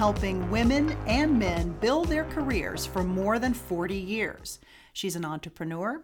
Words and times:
helping 0.00 0.50
women 0.50 0.96
and 1.06 1.38
men 1.38 1.76
build 1.78 2.08
their 2.08 2.24
careers 2.24 2.86
for 2.86 3.04
more 3.04 3.38
than 3.38 3.52
40 3.52 3.94
years. 3.94 4.58
She's 4.94 5.14
an 5.14 5.26
entrepreneur, 5.26 6.02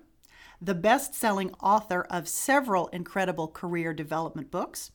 the 0.61 0.75
best 0.75 1.15
selling 1.15 1.51
author 1.63 2.03
of 2.11 2.29
several 2.29 2.89
incredible 2.89 3.49
career 3.49 3.95
development 3.95 4.51
books, 4.51 4.91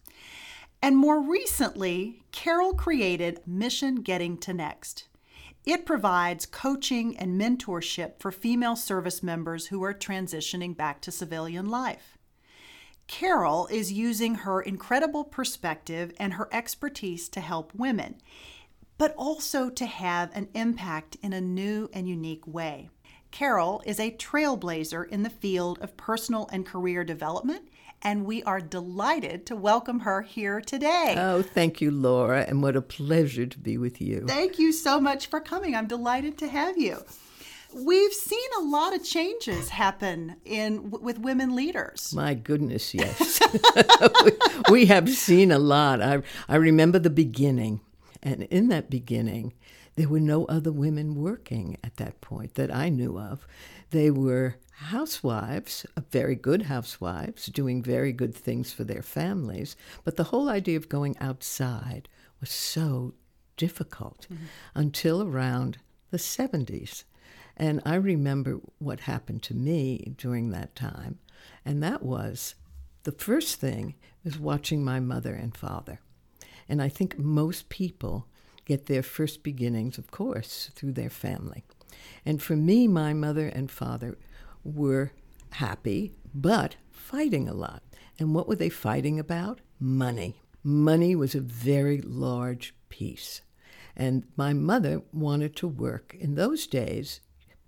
and 0.84 0.96
more 0.96 1.20
recently, 1.20 2.22
Carole 2.32 2.76
created 2.76 3.42
Mission 3.48 3.96
Getting 4.04 4.38
to 4.38 4.54
Next. 4.54 5.08
It 5.66 5.84
provides 5.84 6.46
coaching 6.46 7.18
and 7.18 7.42
mentorship 7.42 8.20
for 8.20 8.32
female 8.32 8.76
service 8.76 9.24
members 9.24 9.66
who 9.66 9.84
are 9.84 9.96
transitioning 9.96 10.78
back 10.78 11.02
to 11.02 11.12
civilian 11.12 11.70
life. 11.70 12.20
Carole 13.08 13.66
is 13.68 13.92
using 13.92 14.36
her 14.36 14.62
incredible 14.62 15.24
perspective 15.24 16.14
and 16.18 16.36
her 16.36 16.48
expertise 16.52 17.28
to 17.30 17.42
help 17.42 17.74
women, 17.74 18.22
but 19.02 19.16
also 19.18 19.68
to 19.68 19.88
have 19.88 20.30
an 20.36 20.48
impact 20.54 21.18
in 21.24 21.34
a 21.34 21.42
new 21.42 21.90
and 21.92 22.08
unique 22.08 22.46
way. 22.46 22.88
Carole 23.32 23.82
is 23.84 24.00
a 24.00 24.12
trailblazer 24.12 25.10
in 25.10 25.24
the 25.24 25.30
field 25.32 25.80
of 25.82 25.98
personal 25.98 26.48
and 26.54 26.68
career 26.68 27.04
development, 27.04 27.68
and 28.04 28.24
we 28.26 28.44
are 28.44 28.62
delighted 28.62 29.44
to 29.48 29.56
welcome 29.56 30.02
her 30.02 30.22
here 30.22 30.62
today. 30.62 31.16
Oh, 31.18 31.42
thank 31.42 31.82
you, 31.82 31.90
Laura, 31.90 32.46
and 32.48 32.62
what 32.62 32.76
a 32.76 32.82
pleasure 32.84 33.48
to 33.48 33.58
be 33.58 33.76
with 33.76 34.00
you. 34.00 34.24
Thank 34.28 34.60
you 34.60 34.72
so 34.72 35.02
much 35.02 35.26
for 35.26 35.40
coming. 35.40 35.76
I'm 35.76 35.88
delighted 35.88 36.38
to 36.38 36.48
have 36.48 36.78
you. 36.78 37.04
We've 37.74 38.14
seen 38.14 38.50
a 38.60 38.64
lot 38.66 38.94
of 38.94 39.04
changes 39.04 39.70
happen 39.70 40.36
in 40.46 40.92
with 40.92 41.18
women 41.18 41.56
leaders. 41.56 42.14
My 42.14 42.36
goodness, 42.36 42.94
yes. 42.94 43.40
we 44.70 44.86
have 44.86 45.10
seen 45.10 45.52
a 45.52 45.58
lot. 45.58 46.04
I 46.04 46.22
I 46.48 46.58
remember 46.58 47.00
the 47.00 47.10
beginning, 47.10 47.82
and 48.24 48.44
in 48.44 48.68
that 48.70 48.90
beginning, 48.90 49.54
there 49.96 50.08
were 50.08 50.20
no 50.20 50.46
other 50.46 50.72
women 50.72 51.16
working 51.16 51.78
at 51.84 51.98
that 51.98 52.22
point 52.22 52.56
that 52.56 52.74
I 52.74 52.90
knew 52.90 53.18
of. 53.20 53.46
They 53.90 54.10
were 54.10 54.56
housewives, 54.72 55.86
very 56.12 56.36
good 56.36 56.64
housewives, 56.64 57.48
doing 57.48 57.84
very 57.84 58.14
good 58.14 58.34
things 58.34 58.72
for 58.72 58.84
their 58.84 59.02
families, 59.02 59.76
but 60.04 60.16
the 60.16 60.26
whole 60.26 60.50
idea 60.50 60.78
of 60.78 60.90
going 60.90 61.18
outside 61.20 62.08
was 62.40 62.50
so 62.50 63.14
difficult 63.58 64.28
mm-hmm. 64.32 64.46
until 64.76 65.22
around 65.22 65.78
the 66.10 66.18
70s 66.18 67.04
and 67.62 67.80
I 67.86 67.96
remember 67.96 68.60
what 68.80 69.02
happened 69.02 69.44
to 69.44 69.54
me 69.54 70.14
during 70.18 70.50
that 70.50 70.76
time. 70.76 71.20
And 71.66 71.84
that 71.84 72.02
was 72.02 72.56
the 73.04 73.12
first 73.12 73.60
thing 73.60 73.94
was 74.24 74.40
watching 74.40 74.84
my 74.84 75.00
mother 75.00 75.34
and 75.36 75.56
father. 75.56 76.00
And 76.72 76.82
I 76.82 76.88
think 76.88 77.20
most 77.20 77.68
people 77.68 78.28
get 78.64 78.86
their 78.86 79.04
first 79.04 79.44
beginnings, 79.44 79.98
of 79.98 80.10
course, 80.10 80.72
through 80.74 80.94
their 80.94 81.10
family. 81.10 81.66
And 82.26 82.42
for 82.42 82.56
me, 82.56 82.88
my 82.88 83.12
mother 83.14 83.48
and 83.48 83.70
father 83.70 84.18
were 84.64 85.12
happy, 85.50 86.14
but 86.34 86.78
fighting 86.90 87.50
a 87.50 87.54
lot. 87.54 87.84
And 88.18 88.34
what 88.34 88.48
were 88.48 88.56
they 88.56 88.70
fighting 88.70 89.20
about? 89.20 89.60
Money. 89.82 90.40
Money 90.64 91.14
was 91.14 91.36
a 91.36 91.42
very 91.42 92.00
large 92.00 92.74
piece. 92.88 93.42
And 93.94 94.24
my 94.38 94.54
mother 94.54 95.02
wanted 95.12 95.58
to 95.58 95.68
work. 95.68 96.16
In 96.22 96.36
those 96.36 96.68
days, 96.68 97.20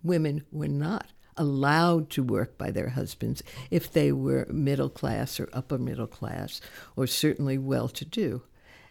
women 0.01 0.45
were 0.49 0.69
not 0.69 1.11
allowed 1.35 2.09
to 2.11 2.23
work 2.23 2.57
by 2.57 2.71
their 2.71 2.89
husbands 2.91 3.43
if 3.69 3.91
they 3.91 4.13
were 4.13 4.47
middle 4.49 4.89
class 4.89 5.41
or 5.41 5.49
upper 5.51 5.77
middle 5.77 6.07
class 6.07 6.61
or 6.95 7.05
certainly 7.05 7.57
well 7.57 7.89
to 7.89 8.05
do. 8.05 8.43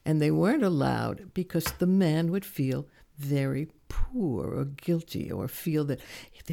And 0.04 0.20
they 0.20 0.30
weren't 0.30 0.64
allowed 0.64 1.32
because 1.34 1.64
the 1.64 1.86
man 1.86 2.30
would 2.30 2.44
feel 2.44 2.88
very 3.18 3.68
poor 3.88 4.46
or 4.46 4.64
guilty 4.64 5.30
or 5.30 5.46
feel 5.48 5.84
that 5.84 6.00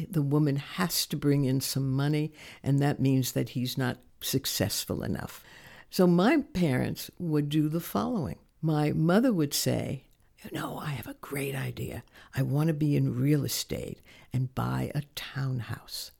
the 0.08 0.22
woman 0.22 0.56
has 0.56 1.06
to 1.06 1.16
bring 1.16 1.44
in 1.44 1.60
some 1.60 1.90
money 1.90 2.32
and 2.62 2.78
that 2.80 3.00
means 3.00 3.32
that 3.32 3.50
he's 3.50 3.76
not 3.76 3.98
successful 4.20 5.02
enough. 5.02 5.42
So 5.90 6.06
my 6.06 6.42
parents 6.52 7.10
would 7.18 7.48
do 7.48 7.68
the 7.68 7.80
following. 7.80 8.38
My 8.62 8.92
mother 8.92 9.32
would 9.32 9.54
say, 9.54 10.04
you 10.44 10.50
know, 10.52 10.78
I 10.78 10.90
have 10.90 11.08
a 11.08 11.16
great 11.20 11.54
idea. 11.54 12.04
I 12.34 12.42
want 12.42 12.68
to 12.68 12.74
be 12.74 12.96
in 12.96 13.18
real 13.18 13.44
estate 13.44 14.00
and 14.32 14.54
buy 14.54 14.92
a 14.94 15.02
townhouse. 15.14 16.12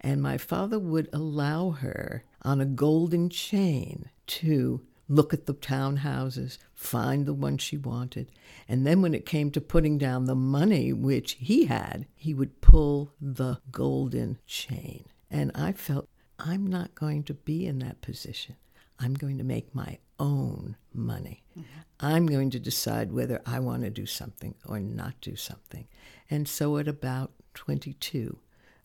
And 0.00 0.22
my 0.22 0.38
father 0.38 0.78
would 0.78 1.08
allow 1.12 1.70
her 1.70 2.24
on 2.42 2.60
a 2.60 2.66
golden 2.66 3.28
chain 3.28 4.08
to 4.28 4.80
look 5.08 5.34
at 5.34 5.46
the 5.46 5.54
townhouses, 5.54 6.58
find 6.74 7.26
the 7.26 7.34
one 7.34 7.58
she 7.58 7.76
wanted. 7.76 8.30
And 8.68 8.86
then 8.86 9.02
when 9.02 9.14
it 9.14 9.26
came 9.26 9.50
to 9.50 9.60
putting 9.60 9.98
down 9.98 10.24
the 10.24 10.34
money 10.34 10.92
which 10.92 11.32
he 11.32 11.66
had, 11.66 12.06
he 12.14 12.34
would 12.34 12.60
pull 12.60 13.12
the 13.20 13.58
golden 13.70 14.38
chain. 14.46 15.04
And 15.30 15.50
I 15.54 15.72
felt 15.72 16.08
I'm 16.38 16.66
not 16.66 16.94
going 16.94 17.24
to 17.24 17.34
be 17.34 17.66
in 17.66 17.78
that 17.80 18.00
position. 18.00 18.56
I'm 18.98 19.14
going 19.14 19.38
to 19.38 19.44
make 19.44 19.74
my 19.74 19.98
own 20.18 20.76
money. 20.94 21.42
Mm-hmm. 21.58 21.80
I'm 22.00 22.26
going 22.26 22.50
to 22.50 22.60
decide 22.60 23.12
whether 23.12 23.40
I 23.44 23.58
want 23.60 23.82
to 23.82 23.90
do 23.90 24.06
something 24.06 24.54
or 24.66 24.78
not 24.78 25.14
do 25.20 25.36
something. 25.36 25.88
And 26.30 26.46
so 26.48 26.76
at 26.78 26.88
about 26.88 27.32
22, 27.54 28.38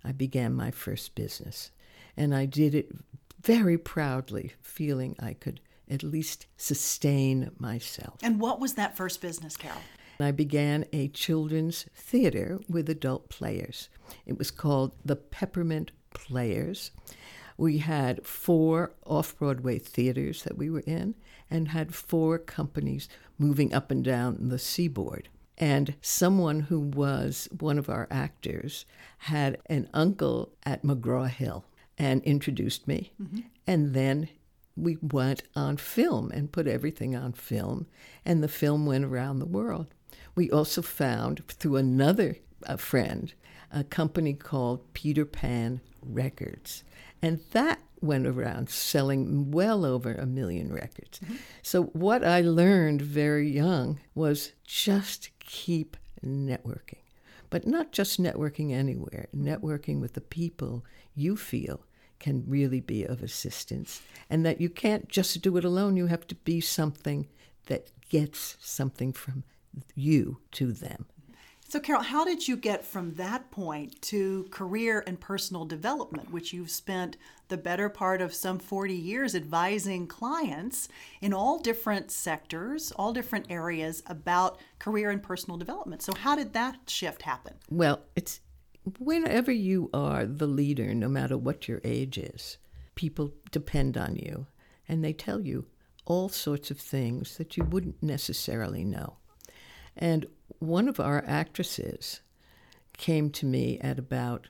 I 0.04 0.12
began 0.12 0.54
my 0.54 0.72
first 0.72 1.16
business. 1.16 1.72
And 2.16 2.34
I 2.34 2.46
did 2.46 2.74
it 2.74 2.92
very 3.42 3.78
proudly, 3.78 4.54
feeling 4.62 5.16
I 5.20 5.34
could 5.34 5.60
at 5.90 6.04
least 6.04 6.48
sustain 6.58 7.52
myself. 7.58 8.16
And 8.22 8.40
what 8.40 8.60
was 8.60 8.74
that 8.74 8.98
first 8.98 9.22
business, 9.22 9.56
Carole? 9.58 9.80
I 10.20 10.32
began 10.32 10.86
a 10.92 11.10
children's 11.10 11.86
theater 11.96 12.60
with 12.68 12.90
adult 12.90 13.30
players. 13.30 13.90
It 14.26 14.38
was 14.38 14.52
called 14.52 14.94
the 15.06 15.16
Peppermint 15.16 15.92
Players. 16.14 16.92
We 17.58 17.80
had 17.80 18.26
four 18.26 18.94
off 19.06 19.38
Broadway 19.38 19.80
theaters 19.80 20.44
that 20.44 20.58
we 20.58 20.70
were 20.70 20.82
in 20.82 21.16
and 21.50 21.70
had 21.70 21.94
four 21.94 22.38
companies 22.40 23.08
moving 23.38 23.74
up 23.74 23.92
and 23.92 24.04
down 24.04 24.50
the 24.50 24.60
seaboard. 24.60 25.30
And 25.58 25.96
someone 26.02 26.62
who 26.62 26.80
was 26.80 27.48
one 27.60 27.80
of 27.80 27.90
our 27.90 28.08
actors 28.12 28.86
had 29.20 29.60
an 29.68 29.90
uncle 29.94 30.52
at 30.64 30.84
McGraw 30.84 31.30
Hill 31.30 31.66
and 31.98 32.24
introduced 32.24 32.88
me. 32.88 33.12
Mm-hmm. 33.22 33.40
And 33.66 33.94
then 33.94 34.30
we 34.78 34.98
went 35.02 35.44
on 35.56 35.78
film 35.78 36.32
and 36.32 36.52
put 36.52 36.68
everything 36.68 37.16
on 37.16 37.34
film, 37.34 37.88
and 38.24 38.44
the 38.44 38.48
film 38.48 38.86
went 38.86 39.06
around 39.06 39.40
the 39.40 39.46
world. 39.46 39.88
We 40.36 40.52
also 40.52 40.82
found, 40.82 41.46
through 41.48 41.78
another 41.78 42.38
a 42.64 42.78
friend, 42.78 43.34
a 43.72 43.84
company 43.84 44.34
called 44.34 44.94
Peter 44.94 45.26
Pan 45.26 45.82
Records. 46.02 46.84
And 47.22 47.40
that 47.52 47.82
went 48.02 48.28
around 48.28 48.70
selling 48.70 49.52
well 49.52 49.84
over 49.84 50.14
a 50.14 50.26
million 50.26 50.72
records. 50.72 51.20
Mm-hmm. 51.20 51.36
So, 51.64 51.84
what 51.86 52.24
I 52.24 52.42
learned 52.42 53.02
very 53.02 53.50
young 53.50 54.00
was 54.14 54.54
just 54.64 55.32
keep 55.40 55.98
networking. 56.24 57.02
But 57.50 57.66
not 57.66 57.92
just 57.92 58.22
networking 58.22 58.74
anywhere, 58.74 59.28
networking 59.36 60.00
with 60.02 60.14
the 60.14 60.22
people 60.22 60.86
you 61.16 61.36
feel 61.38 61.87
can 62.20 62.44
really 62.48 62.80
be 62.80 63.04
of 63.04 63.22
assistance. 63.24 64.02
And 64.30 64.46
that 64.46 64.62
you 64.62 64.70
can't 64.70 65.08
just 65.10 65.42
do 65.42 65.58
it 65.58 65.66
alone, 65.66 65.98
you 65.98 66.08
have 66.08 66.28
to 66.28 66.36
be 66.36 66.62
something 66.62 67.28
that 67.68 67.92
gets 68.10 68.58
something 68.60 69.14
from 69.14 69.44
you 69.96 70.40
to 70.54 70.72
them. 70.72 71.06
So, 71.70 71.82
Carole, 71.82 72.02
how 72.02 72.24
did 72.24 72.48
you 72.48 72.56
get 72.56 72.86
from 72.86 73.16
that 73.16 73.52
point 73.52 74.02
to 74.04 74.48
career 74.52 75.04
and 75.06 75.20
personal 75.20 75.66
development, 75.66 76.32
which 76.32 76.54
you've 76.54 76.72
spent 76.72 77.18
the 77.50 77.58
better 77.58 77.90
part 77.90 78.22
of 78.22 78.34
some 78.34 78.58
40 78.58 78.94
years 78.94 79.36
advising 79.36 80.08
clients 80.08 80.88
in 81.20 81.34
all 81.34 81.60
different 81.60 82.10
sectors, 82.10 82.94
all 82.94 83.12
different 83.12 83.48
areas 83.50 84.02
about 84.08 84.60
career 84.80 85.10
and 85.10 85.22
personal 85.22 85.58
development? 85.58 86.02
So, 86.02 86.14
how 86.18 86.38
did 86.38 86.54
that 86.54 86.78
shift 86.88 87.24
happen? 87.24 87.56
Well, 87.70 88.00
it's 88.16 88.40
whenever 89.00 89.52
you 89.52 89.90
are 89.94 90.26
the 90.26 90.48
leader, 90.48 90.94
no 90.94 91.10
matter 91.10 91.38
what 91.38 91.68
your 91.68 91.82
age 91.84 92.18
is, 92.18 92.58
people 92.96 93.34
depend 93.52 93.98
on 93.98 94.16
you 94.16 94.48
and 94.88 95.04
they 95.04 95.14
tell 95.14 95.42
you 95.42 95.68
all 96.06 96.30
sorts 96.30 96.72
of 96.72 96.80
things 96.80 97.38
that 97.38 97.58
you 97.58 97.64
wouldn't 97.64 98.02
necessarily 98.02 98.84
know. 98.84 99.18
And 99.96 100.26
one 100.60 100.88
of 100.88 101.00
our 101.00 101.24
actresses 101.28 102.22
came 102.98 103.30
to 103.32 103.46
me 103.46 103.80
at 103.80 104.00
about, 104.00 104.48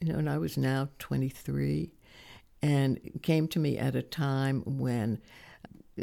you 0.00 0.12
know, 0.12 0.18
and 0.18 0.28
I 0.28 0.38
was 0.38 0.56
now 0.56 0.88
23, 0.98 1.92
and 2.62 3.00
came 3.22 3.48
to 3.48 3.58
me 3.58 3.78
at 3.78 3.94
a 3.94 4.02
time 4.02 4.62
when 4.66 5.20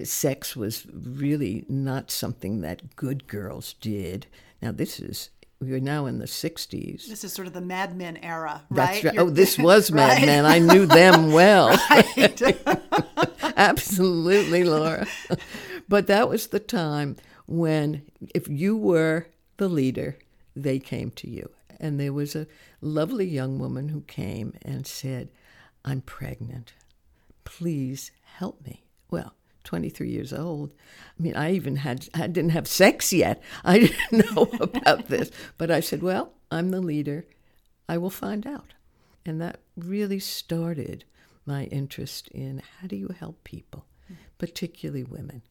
sex 0.04 0.56
was 0.56 0.88
really 0.92 1.66
not 1.70 2.12
something 2.12 2.62
that 2.62 2.96
good 2.96 3.28
girls 3.28 3.74
did. 3.74 4.28
Now, 4.62 4.72
this 4.72 5.00
is 5.00 5.30
we 5.60 5.74
are 5.74 5.80
now 5.80 6.06
in 6.06 6.20
the 6.20 6.26
60s. 6.26 7.08
This 7.08 7.24
is 7.24 7.34
sort 7.34 7.48
of 7.48 7.54
the 7.54 7.62
Mad 7.62 7.96
Men 7.96 8.18
era, 8.18 8.64
right? 8.70 9.02
That's 9.02 9.04
right. 9.06 9.18
oh, 9.20 9.30
this 9.30 9.58
was 9.58 9.92
Mad 9.92 10.18
right? 10.18 10.26
Men. 10.26 10.46
I 10.46 10.60
knew 10.60 10.86
them 10.86 11.32
well. 11.32 11.78
Absolutely, 13.58 14.64
Laura. 14.64 15.08
but 15.90 16.08
that 16.08 16.30
was 16.30 16.48
the 16.48 16.60
time 16.60 17.16
when, 17.48 18.04
if 18.36 18.48
you 18.48 18.78
were 18.78 19.28
the 19.58 19.68
leader, 19.68 20.18
they 20.56 20.80
came 20.80 21.12
to 21.12 21.30
you. 21.30 21.50
And 21.80 22.00
there 22.00 22.14
was 22.14 22.36
a 22.36 22.48
lovely 22.82 23.26
young 23.28 23.60
woman 23.60 23.90
who 23.90 24.02
came 24.02 24.54
and 24.64 24.86
said, 24.86 25.30
I'm 25.86 26.02
pregnant. 26.02 26.74
Please 27.46 28.12
help 28.24 28.66
me. 28.66 28.84
Well, 29.10 29.34
23 29.68 30.10
years 30.10 30.32
old. 30.32 30.72
I 31.20 31.22
mean, 31.22 31.36
I 31.36 31.52
even 31.52 31.76
had, 31.76 32.08
I 32.14 32.28
didn't 32.28 32.52
have 32.52 32.68
sex 32.68 33.12
yet. 33.12 33.44
I 33.66 33.80
didn't 33.80 34.36
know 34.36 34.48
about 34.62 35.10
this. 35.10 35.30
But 35.58 35.70
I 35.70 35.82
said, 35.82 36.02
well, 36.02 36.32
I'm 36.50 36.70
the 36.70 36.80
leader. 36.80 37.26
I 37.88 37.98
will 37.98 38.10
find 38.10 38.48
out. 38.48 38.74
And 39.26 39.42
that 39.42 39.60
really 39.76 40.20
started 40.20 41.04
my 41.46 41.66
interest 41.66 42.30
in 42.30 42.62
how 42.80 42.88
do 42.88 42.96
you 42.96 43.14
help 43.20 43.44
people, 43.44 43.86
particularly 44.38 45.04
women. 45.04 45.42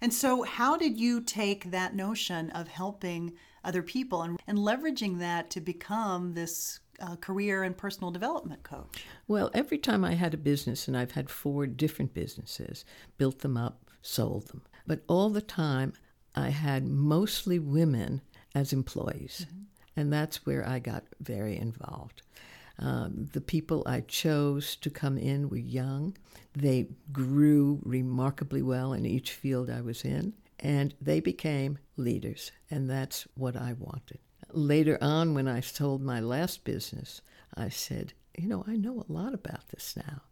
And 0.00 0.12
so, 0.12 0.42
how 0.42 0.76
did 0.76 0.98
you 0.98 1.20
take 1.20 1.70
that 1.70 1.94
notion 1.94 2.50
of 2.50 2.66
helping 2.66 3.34
other 3.62 3.82
people 3.82 4.22
and, 4.22 4.40
and 4.48 4.58
leveraging 4.58 5.20
that 5.20 5.50
to 5.50 5.60
become 5.60 6.34
this 6.34 6.80
uh, 7.00 7.16
career 7.16 7.62
and 7.62 7.76
personal 7.76 8.10
development 8.10 8.62
coach? 8.62 9.04
Well, 9.26 9.50
every 9.54 9.78
time 9.78 10.04
I 10.04 10.14
had 10.14 10.34
a 10.34 10.38
business, 10.38 10.88
and 10.88 10.96
I've 10.96 11.12
had 11.12 11.30
four 11.30 11.66
different 11.66 12.14
businesses, 12.14 12.84
built 13.16 13.40
them 13.40 13.56
up, 13.56 13.90
sold 14.02 14.48
them, 14.48 14.62
but 14.86 15.02
all 15.08 15.30
the 15.30 15.42
time 15.42 15.92
I 16.34 16.50
had 16.50 16.86
mostly 16.86 17.58
women 17.58 18.22
as 18.54 18.72
employees. 18.72 19.46
Mm-hmm. 19.48 19.62
And 19.96 20.12
that's 20.12 20.46
where 20.46 20.66
I 20.66 20.78
got 20.78 21.04
very 21.20 21.58
involved. 21.58 22.22
Um, 22.78 23.28
the 23.32 23.40
people 23.40 23.82
I 23.86 24.02
chose 24.02 24.76
to 24.76 24.90
come 24.90 25.18
in 25.18 25.48
were 25.48 25.56
young. 25.56 26.16
They 26.54 26.88
grew 27.10 27.80
remarkably 27.82 28.62
well 28.62 28.92
in 28.92 29.04
each 29.04 29.32
field 29.32 29.68
I 29.68 29.80
was 29.80 30.04
in, 30.04 30.34
and 30.60 30.94
they 31.00 31.18
became 31.18 31.78
leaders, 31.96 32.52
and 32.70 32.88
that's 32.88 33.26
what 33.34 33.56
I 33.56 33.72
wanted. 33.72 34.20
Later 34.52 34.96
on, 35.00 35.34
when 35.34 35.46
I 35.46 35.60
sold 35.60 36.02
my 36.02 36.20
last 36.20 36.64
business, 36.64 37.20
I 37.54 37.68
said, 37.68 38.14
You 38.36 38.48
know, 38.48 38.64
I 38.66 38.76
know 38.76 39.04
a 39.06 39.12
lot 39.12 39.34
about 39.34 39.68
this 39.68 39.94
now. 39.96 40.22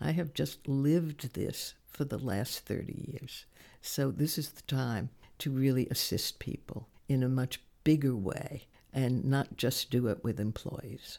I 0.00 0.10
have 0.10 0.34
just 0.34 0.68
lived 0.68 1.34
this 1.34 1.74
for 1.86 2.04
the 2.04 2.18
last 2.18 2.66
30 2.66 3.10
years. 3.12 3.46
So 3.80 4.10
this 4.10 4.36
is 4.36 4.50
the 4.50 4.62
time 4.62 5.10
to 5.38 5.50
really 5.50 5.88
assist 5.90 6.38
people 6.38 6.88
in 7.08 7.22
a 7.22 7.28
much 7.28 7.60
bigger 7.84 8.14
way 8.14 8.66
and 8.92 9.24
not 9.24 9.56
just 9.56 9.90
do 9.90 10.08
it 10.08 10.22
with 10.22 10.38
employees. 10.38 11.18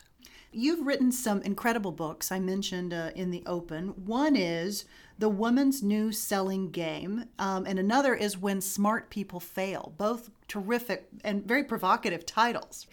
You've 0.55 0.85
written 0.85 1.11
some 1.11 1.41
incredible 1.41 1.91
books 1.91 2.31
I 2.31 2.39
mentioned 2.39 2.93
uh, 2.93 3.09
in 3.15 3.31
the 3.31 3.41
open. 3.47 3.87
One 4.05 4.35
is 4.35 4.85
The 5.17 5.27
Woman's 5.27 5.81
New 5.81 6.11
Selling 6.11 6.69
Game, 6.69 7.25
um, 7.39 7.65
and 7.65 7.79
another 7.79 8.13
is 8.13 8.37
When 8.37 8.61
Smart 8.61 9.09
People 9.09 9.39
Fail. 9.39 9.95
Both 9.97 10.29
terrific 10.47 11.07
and 11.23 11.43
very 11.43 11.63
provocative 11.63 12.27
titles. 12.27 12.85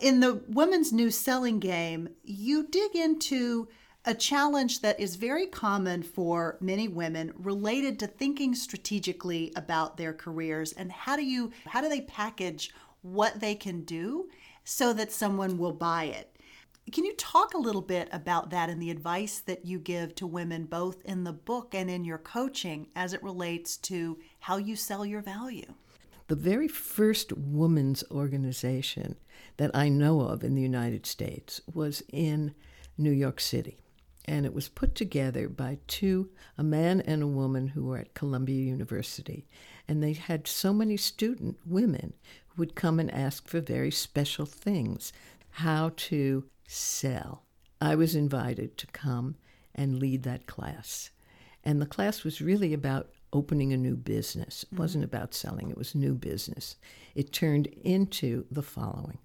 In 0.00 0.20
The 0.20 0.42
Woman's 0.46 0.92
New 0.92 1.10
Selling 1.10 1.58
Game, 1.58 2.10
you 2.22 2.68
dig 2.68 2.94
into 2.94 3.66
a 4.04 4.14
challenge 4.14 4.80
that 4.82 5.00
is 5.00 5.16
very 5.16 5.48
common 5.48 6.04
for 6.04 6.56
many 6.60 6.86
women 6.86 7.32
related 7.36 7.98
to 7.98 8.06
thinking 8.06 8.54
strategically 8.54 9.52
about 9.56 9.96
their 9.96 10.12
careers 10.12 10.72
and 10.72 10.90
how 10.90 11.16
do 11.16 11.24
you 11.24 11.52
how 11.66 11.80
do 11.80 11.88
they 11.88 12.00
package 12.00 12.74
what 13.02 13.38
they 13.38 13.54
can 13.54 13.82
do 13.84 14.28
so 14.64 14.92
that 14.92 15.12
someone 15.12 15.56
will 15.56 15.72
buy 15.72 16.04
it 16.04 16.31
can 16.90 17.04
you 17.04 17.14
talk 17.14 17.54
a 17.54 17.58
little 17.58 17.82
bit 17.82 18.08
about 18.10 18.50
that 18.50 18.68
and 18.68 18.82
the 18.82 18.90
advice 18.90 19.38
that 19.40 19.64
you 19.64 19.78
give 19.78 20.14
to 20.16 20.26
women, 20.26 20.64
both 20.64 21.04
in 21.04 21.22
the 21.22 21.32
book 21.32 21.74
and 21.74 21.88
in 21.88 22.04
your 22.04 22.18
coaching, 22.18 22.88
as 22.96 23.12
it 23.12 23.22
relates 23.22 23.76
to 23.78 24.18
how 24.40 24.56
you 24.56 24.74
sell 24.74 25.06
your 25.06 25.22
value? 25.22 25.74
The 26.26 26.34
very 26.34 26.68
first 26.68 27.32
women's 27.32 28.02
organization 28.10 29.16
that 29.58 29.70
I 29.74 29.88
know 29.88 30.22
of 30.22 30.42
in 30.42 30.54
the 30.54 30.62
United 30.62 31.06
States 31.06 31.60
was 31.72 32.02
in 32.12 32.54
New 32.98 33.10
York 33.10 33.38
City. 33.38 33.78
And 34.24 34.46
it 34.46 34.54
was 34.54 34.68
put 34.68 34.94
together 34.94 35.48
by 35.48 35.78
two, 35.86 36.30
a 36.56 36.62
man 36.62 37.00
and 37.00 37.22
a 37.22 37.26
woman 37.26 37.68
who 37.68 37.84
were 37.84 37.98
at 37.98 38.14
Columbia 38.14 38.62
University. 38.62 39.46
And 39.86 40.02
they 40.02 40.12
had 40.12 40.46
so 40.46 40.72
many 40.72 40.96
student 40.96 41.58
women 41.66 42.14
who 42.48 42.62
would 42.62 42.74
come 42.74 43.00
and 43.00 43.10
ask 43.10 43.48
for 43.48 43.60
very 43.60 43.90
special 43.90 44.46
things 44.46 45.12
how 45.50 45.92
to 45.96 46.44
sell. 46.72 47.42
I 47.80 47.94
was 47.94 48.14
invited 48.14 48.78
to 48.78 48.86
come 48.88 49.36
and 49.74 49.98
lead 49.98 50.22
that 50.22 50.46
class. 50.46 51.10
And 51.64 51.80
the 51.80 51.86
class 51.86 52.24
was 52.24 52.40
really 52.40 52.72
about 52.72 53.10
opening 53.32 53.72
a 53.72 53.76
new 53.76 53.96
business. 53.96 54.62
It 54.62 54.66
mm-hmm. 54.66 54.82
wasn't 54.82 55.04
about 55.04 55.34
selling, 55.34 55.70
it 55.70 55.78
was 55.78 55.94
new 55.94 56.14
business. 56.14 56.76
It 57.14 57.32
turned 57.32 57.66
into 57.82 58.46
the 58.50 58.62
following. 58.62 59.18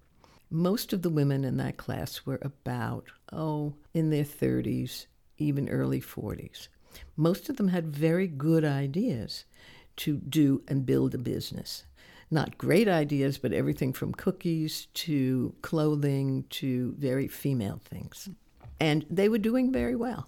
Most 0.49 0.93
of 0.93 1.01
the 1.01 1.09
women 1.09 1.43
in 1.43 1.57
that 1.57 1.77
class 1.77 2.25
were 2.25 2.39
about, 2.41 3.05
oh, 3.33 3.75
in 3.93 4.09
their 4.09 4.23
30s, 4.23 5.07
even 5.37 5.67
early 5.69 5.99
40s. 5.99 6.67
Most 7.15 7.49
of 7.49 7.57
them 7.57 7.67
had 7.67 7.87
very 7.87 8.27
good 8.27 8.63
ideas 8.63 9.45
to 9.97 10.17
do 10.17 10.63
and 10.67 10.85
build 10.85 11.13
a 11.13 11.17
business 11.17 11.83
not 12.29 12.57
great 12.57 12.87
ideas, 12.87 13.37
but 13.37 13.53
everything 13.53 13.93
from 13.93 14.13
cookies 14.13 14.87
to 14.93 15.55
clothing 15.61 16.45
to 16.49 16.93
very 16.97 17.27
female 17.27 17.79
things. 17.83 18.29
And 18.79 19.05
they 19.09 19.29
were 19.29 19.37
doing 19.37 19.71
very 19.71 19.95
well. 19.95 20.27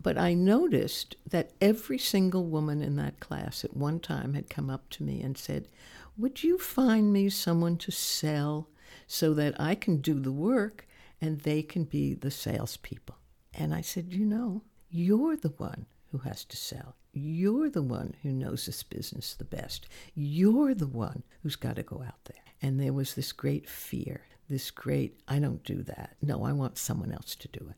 But 0.00 0.18
I 0.18 0.34
noticed 0.34 1.16
that 1.28 1.52
every 1.60 1.98
single 1.98 2.44
woman 2.44 2.82
in 2.82 2.96
that 2.96 3.20
class 3.20 3.64
at 3.64 3.76
one 3.76 3.98
time 4.00 4.34
had 4.34 4.48
come 4.48 4.70
up 4.70 4.88
to 4.90 5.02
me 5.02 5.20
and 5.22 5.36
said, 5.36 5.68
Would 6.16 6.44
you 6.44 6.58
find 6.58 7.12
me 7.12 7.28
someone 7.30 7.76
to 7.78 7.90
sell 7.90 8.68
so 9.06 9.34
that 9.34 9.60
I 9.60 9.74
can 9.74 9.98
do 9.98 10.20
the 10.20 10.32
work 10.32 10.86
and 11.20 11.40
they 11.40 11.62
can 11.62 11.84
be 11.84 12.14
the 12.14 12.30
salespeople? 12.30 13.16
And 13.54 13.74
I 13.74 13.80
said, 13.80 14.12
You 14.12 14.24
know, 14.24 14.62
you're 14.88 15.36
the 15.36 15.54
one 15.56 15.86
who 16.12 16.18
has 16.18 16.44
to 16.44 16.56
sell. 16.56 16.94
You're 17.12 17.70
the 17.70 17.82
one 17.82 18.14
who 18.22 18.30
knows 18.30 18.66
this 18.66 18.82
business 18.82 19.34
the 19.34 19.44
best. 19.44 19.88
You're 20.14 20.74
the 20.74 20.86
one 20.86 21.22
who's 21.42 21.56
got 21.56 21.76
to 21.76 21.82
go 21.82 22.02
out 22.06 22.24
there. 22.24 22.42
And 22.60 22.80
there 22.80 22.92
was 22.92 23.14
this 23.14 23.32
great 23.32 23.68
fear, 23.68 24.22
this 24.48 24.70
great, 24.70 25.20
I 25.28 25.38
don't 25.38 25.62
do 25.64 25.82
that. 25.84 26.16
No, 26.20 26.44
I 26.44 26.52
want 26.52 26.78
someone 26.78 27.12
else 27.12 27.34
to 27.36 27.48
do 27.48 27.66
it. 27.70 27.76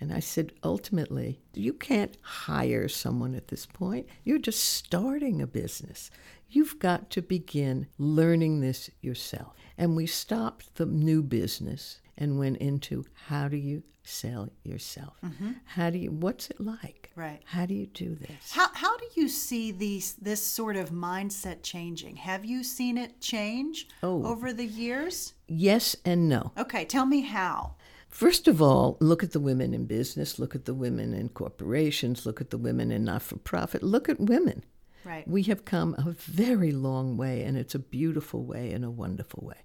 And 0.00 0.12
I 0.12 0.20
said, 0.20 0.52
ultimately, 0.62 1.40
you 1.54 1.72
can't 1.72 2.16
hire 2.22 2.88
someone 2.88 3.34
at 3.34 3.48
this 3.48 3.66
point. 3.66 4.06
You're 4.22 4.38
just 4.38 4.62
starting 4.62 5.42
a 5.42 5.46
business. 5.46 6.10
You've 6.48 6.78
got 6.78 7.10
to 7.10 7.22
begin 7.22 7.88
learning 7.98 8.60
this 8.60 8.90
yourself. 9.00 9.54
And 9.76 9.96
we 9.96 10.06
stopped 10.06 10.76
the 10.76 10.86
new 10.86 11.22
business 11.22 12.00
and 12.18 12.38
went 12.38 12.58
into 12.58 13.04
how 13.26 13.48
do 13.48 13.56
you 13.56 13.82
sell 14.02 14.48
yourself? 14.64 15.14
Mm-hmm. 15.24 15.52
How 15.64 15.90
do 15.90 15.98
you? 15.98 16.10
What's 16.10 16.50
it 16.50 16.60
like? 16.60 17.10
Right. 17.14 17.40
How 17.44 17.66
do 17.66 17.74
you 17.74 17.86
do 17.86 18.14
this? 18.14 18.52
How 18.52 18.68
How 18.74 18.96
do 18.96 19.06
you 19.14 19.28
see 19.28 19.70
these 19.70 20.14
this 20.14 20.44
sort 20.44 20.76
of 20.76 20.90
mindset 20.90 21.62
changing? 21.62 22.16
Have 22.16 22.44
you 22.44 22.62
seen 22.62 22.98
it 22.98 23.20
change 23.20 23.88
oh. 24.02 24.24
over 24.26 24.52
the 24.52 24.66
years? 24.66 25.34
Yes 25.46 25.96
and 26.04 26.28
no. 26.28 26.52
Okay, 26.58 26.84
tell 26.84 27.06
me 27.06 27.22
how. 27.22 27.76
First 28.08 28.48
of 28.48 28.62
all, 28.62 28.96
look 29.00 29.22
at 29.22 29.32
the 29.32 29.40
women 29.40 29.74
in 29.74 29.84
business, 29.84 30.38
look 30.38 30.54
at 30.54 30.64
the 30.64 30.74
women 30.74 31.12
in 31.12 31.28
corporations, 31.28 32.24
look 32.24 32.40
at 32.40 32.50
the 32.50 32.58
women 32.58 32.90
in 32.90 33.04
not 33.04 33.22
for 33.22 33.36
profit, 33.36 33.82
look 33.82 34.08
at 34.08 34.18
women. 34.18 34.64
Right. 35.04 35.28
We 35.28 35.42
have 35.44 35.64
come 35.64 35.94
a 35.98 36.10
very 36.10 36.72
long 36.72 37.16
way, 37.16 37.42
and 37.42 37.56
it's 37.56 37.74
a 37.74 37.78
beautiful 37.78 38.44
way 38.44 38.72
and 38.72 38.84
a 38.84 38.90
wonderful 38.90 39.44
way. 39.46 39.56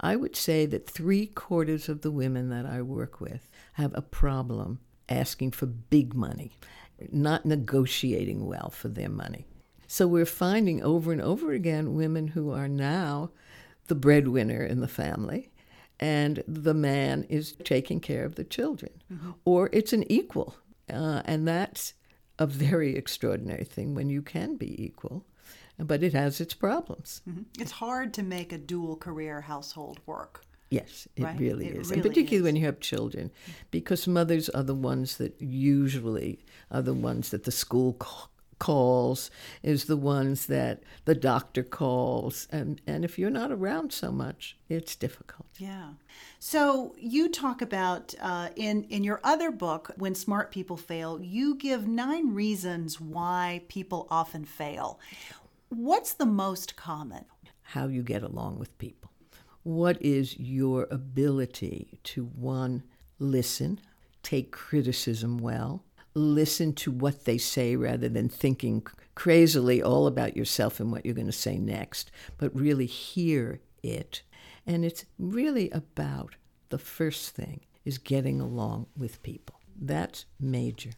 I 0.00 0.16
would 0.16 0.34
say 0.34 0.66
that 0.66 0.88
three 0.88 1.26
quarters 1.26 1.88
of 1.88 2.00
the 2.00 2.10
women 2.10 2.48
that 2.48 2.66
I 2.66 2.82
work 2.82 3.20
with 3.20 3.48
have 3.74 3.92
a 3.94 4.02
problem 4.02 4.80
asking 5.08 5.52
for 5.52 5.66
big 5.66 6.14
money, 6.14 6.52
not 7.12 7.44
negotiating 7.44 8.46
well 8.46 8.70
for 8.70 8.88
their 8.88 9.10
money. 9.10 9.46
So 9.86 10.06
we're 10.06 10.26
finding 10.26 10.82
over 10.82 11.12
and 11.12 11.20
over 11.20 11.52
again 11.52 11.94
women 11.94 12.28
who 12.28 12.50
are 12.50 12.68
now 12.68 13.30
the 13.88 13.94
breadwinner 13.94 14.64
in 14.64 14.80
the 14.80 14.88
family 14.88 15.50
and 15.98 16.42
the 16.46 16.74
man 16.74 17.24
is 17.28 17.52
taking 17.64 18.00
care 18.00 18.24
of 18.24 18.36
the 18.36 18.44
children, 18.44 18.92
mm-hmm. 19.12 19.32
or 19.44 19.68
it's 19.72 19.92
an 19.92 20.10
equal. 20.10 20.54
Uh, 20.88 21.22
and 21.24 21.46
that's 21.46 21.94
a 22.38 22.46
very 22.46 22.96
extraordinary 22.96 23.64
thing 23.64 23.94
when 23.94 24.08
you 24.08 24.22
can 24.22 24.56
be 24.56 24.82
equal 24.82 25.26
but 25.86 26.02
it 26.02 26.12
has 26.12 26.40
its 26.40 26.54
problems. 26.54 27.22
Mm-hmm. 27.28 27.42
It's 27.58 27.72
hard 27.72 28.14
to 28.14 28.22
make 28.22 28.52
a 28.52 28.58
dual 28.58 28.96
career 28.96 29.40
household 29.40 30.00
work. 30.06 30.44
Yes, 30.70 31.08
it 31.16 31.24
right? 31.24 31.38
really 31.38 31.66
it 31.66 31.76
is. 31.76 31.90
Really 31.90 31.94
and 31.94 32.02
particularly 32.02 32.36
is. 32.36 32.42
when 32.44 32.56
you 32.56 32.64
have 32.64 32.78
children, 32.78 33.32
because 33.72 34.06
mothers 34.06 34.48
are 34.48 34.62
the 34.62 34.74
ones 34.74 35.16
that 35.16 35.34
usually 35.40 36.44
are 36.70 36.82
the 36.82 36.94
ones 36.94 37.30
that 37.30 37.42
the 37.42 37.50
school 37.50 37.96
calls, 38.60 39.30
is 39.64 39.86
the 39.86 39.96
ones 39.96 40.46
that 40.46 40.84
the 41.06 41.14
doctor 41.16 41.64
calls. 41.64 42.46
And, 42.52 42.80
and 42.86 43.04
if 43.04 43.18
you're 43.18 43.30
not 43.30 43.50
around 43.50 43.92
so 43.92 44.12
much, 44.12 44.56
it's 44.68 44.94
difficult. 44.94 45.48
Yeah. 45.58 45.88
So 46.38 46.94
you 46.96 47.28
talk 47.28 47.62
about 47.62 48.14
uh, 48.20 48.50
in, 48.54 48.84
in 48.84 49.02
your 49.02 49.20
other 49.24 49.50
book, 49.50 49.90
When 49.96 50.14
Smart 50.14 50.52
People 50.52 50.76
Fail, 50.76 51.20
you 51.20 51.56
give 51.56 51.88
nine 51.88 52.32
reasons 52.32 53.00
why 53.00 53.62
people 53.68 54.06
often 54.08 54.44
fail. 54.44 55.00
What's 55.70 56.14
the 56.14 56.26
most 56.26 56.74
common? 56.74 57.26
How 57.62 57.86
you 57.86 58.02
get 58.02 58.24
along 58.24 58.58
with 58.58 58.76
people. 58.78 59.12
What 59.62 60.02
is 60.02 60.36
your 60.36 60.88
ability 60.90 62.00
to 62.02 62.24
one, 62.24 62.82
listen, 63.20 63.78
take 64.24 64.50
criticism 64.50 65.38
well, 65.38 65.84
listen 66.12 66.72
to 66.72 66.90
what 66.90 67.24
they 67.24 67.38
say 67.38 67.76
rather 67.76 68.08
than 68.08 68.28
thinking 68.28 68.84
crazily 69.14 69.80
all 69.80 70.08
about 70.08 70.36
yourself 70.36 70.80
and 70.80 70.90
what 70.90 71.06
you're 71.06 71.14
going 71.14 71.26
to 71.26 71.32
say 71.32 71.56
next, 71.56 72.10
but 72.36 72.52
really 72.52 72.86
hear 72.86 73.60
it. 73.80 74.22
And 74.66 74.84
it's 74.84 75.04
really 75.20 75.70
about 75.70 76.34
the 76.70 76.78
first 76.78 77.36
thing 77.36 77.60
is 77.84 77.98
getting 77.98 78.40
along 78.40 78.86
with 78.96 79.22
people. 79.22 79.60
That's 79.80 80.24
major. 80.40 80.90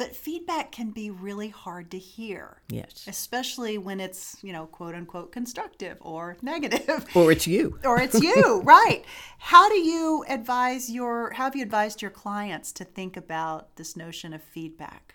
But 0.00 0.16
feedback 0.16 0.72
can 0.72 0.92
be 0.92 1.10
really 1.10 1.50
hard 1.50 1.90
to 1.90 1.98
hear. 1.98 2.62
Yes. 2.70 3.04
Especially 3.06 3.76
when 3.76 4.00
it's, 4.00 4.38
you 4.40 4.50
know, 4.50 4.64
quote 4.64 4.94
unquote 4.94 5.30
constructive 5.30 5.98
or 6.00 6.38
negative. 6.42 7.06
Or 7.14 7.30
it's 7.30 7.46
you. 7.46 7.78
or 7.84 8.00
it's 8.00 8.18
you, 8.18 8.62
right. 8.64 9.04
How 9.36 9.68
do 9.68 9.74
you 9.74 10.24
advise 10.26 10.88
your 10.88 11.32
how 11.32 11.44
have 11.44 11.54
you 11.54 11.62
advised 11.62 12.00
your 12.00 12.10
clients 12.10 12.72
to 12.72 12.84
think 12.86 13.18
about 13.18 13.76
this 13.76 13.94
notion 13.94 14.32
of 14.32 14.42
feedback? 14.42 15.14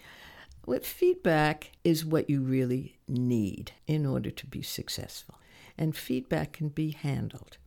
Well, 0.68 0.82
feedback 0.82 1.72
is 1.84 2.06
what 2.06 2.30
you 2.30 2.42
really 2.42 3.00
need 3.08 3.72
in 3.88 4.06
order 4.06 4.30
to 4.30 4.46
be 4.46 4.62
successful. 4.62 5.40
And 5.80 5.98
feedback 5.98 6.54
can 6.54 6.70
be 6.70 6.92
handled, 6.92 7.58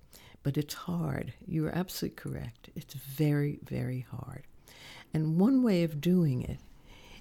but 0.45 0.57
it's 0.57 0.75
hard. 0.75 1.33
You 1.45 1.67
are 1.67 1.75
absolutely 1.75 2.15
correct. 2.15 2.71
It's 2.77 2.95
very, 2.95 3.59
very 3.65 4.07
hard. 4.09 4.45
And 5.13 5.41
one 5.41 5.65
way 5.65 5.83
of 5.83 6.01
doing 6.01 6.43
it 6.43 6.61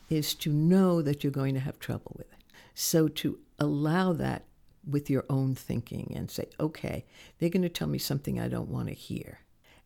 is 0.09 0.33
to 0.35 0.51
know 0.51 1.01
that 1.01 1.23
you're 1.23 1.31
going 1.31 1.53
to 1.53 1.59
have 1.59 1.79
trouble 1.79 2.15
with 2.17 2.31
it. 2.31 2.43
So 2.73 3.07
to 3.07 3.39
allow 3.59 4.13
that 4.13 4.45
with 4.87 5.09
your 5.09 5.25
own 5.29 5.53
thinking 5.55 6.13
and 6.15 6.31
say, 6.31 6.47
okay, 6.59 7.05
they're 7.37 7.49
going 7.49 7.61
to 7.63 7.69
tell 7.69 7.87
me 7.87 7.97
something 7.97 8.39
I 8.39 8.47
don't 8.47 8.69
want 8.69 8.87
to 8.87 8.93
hear, 8.93 9.39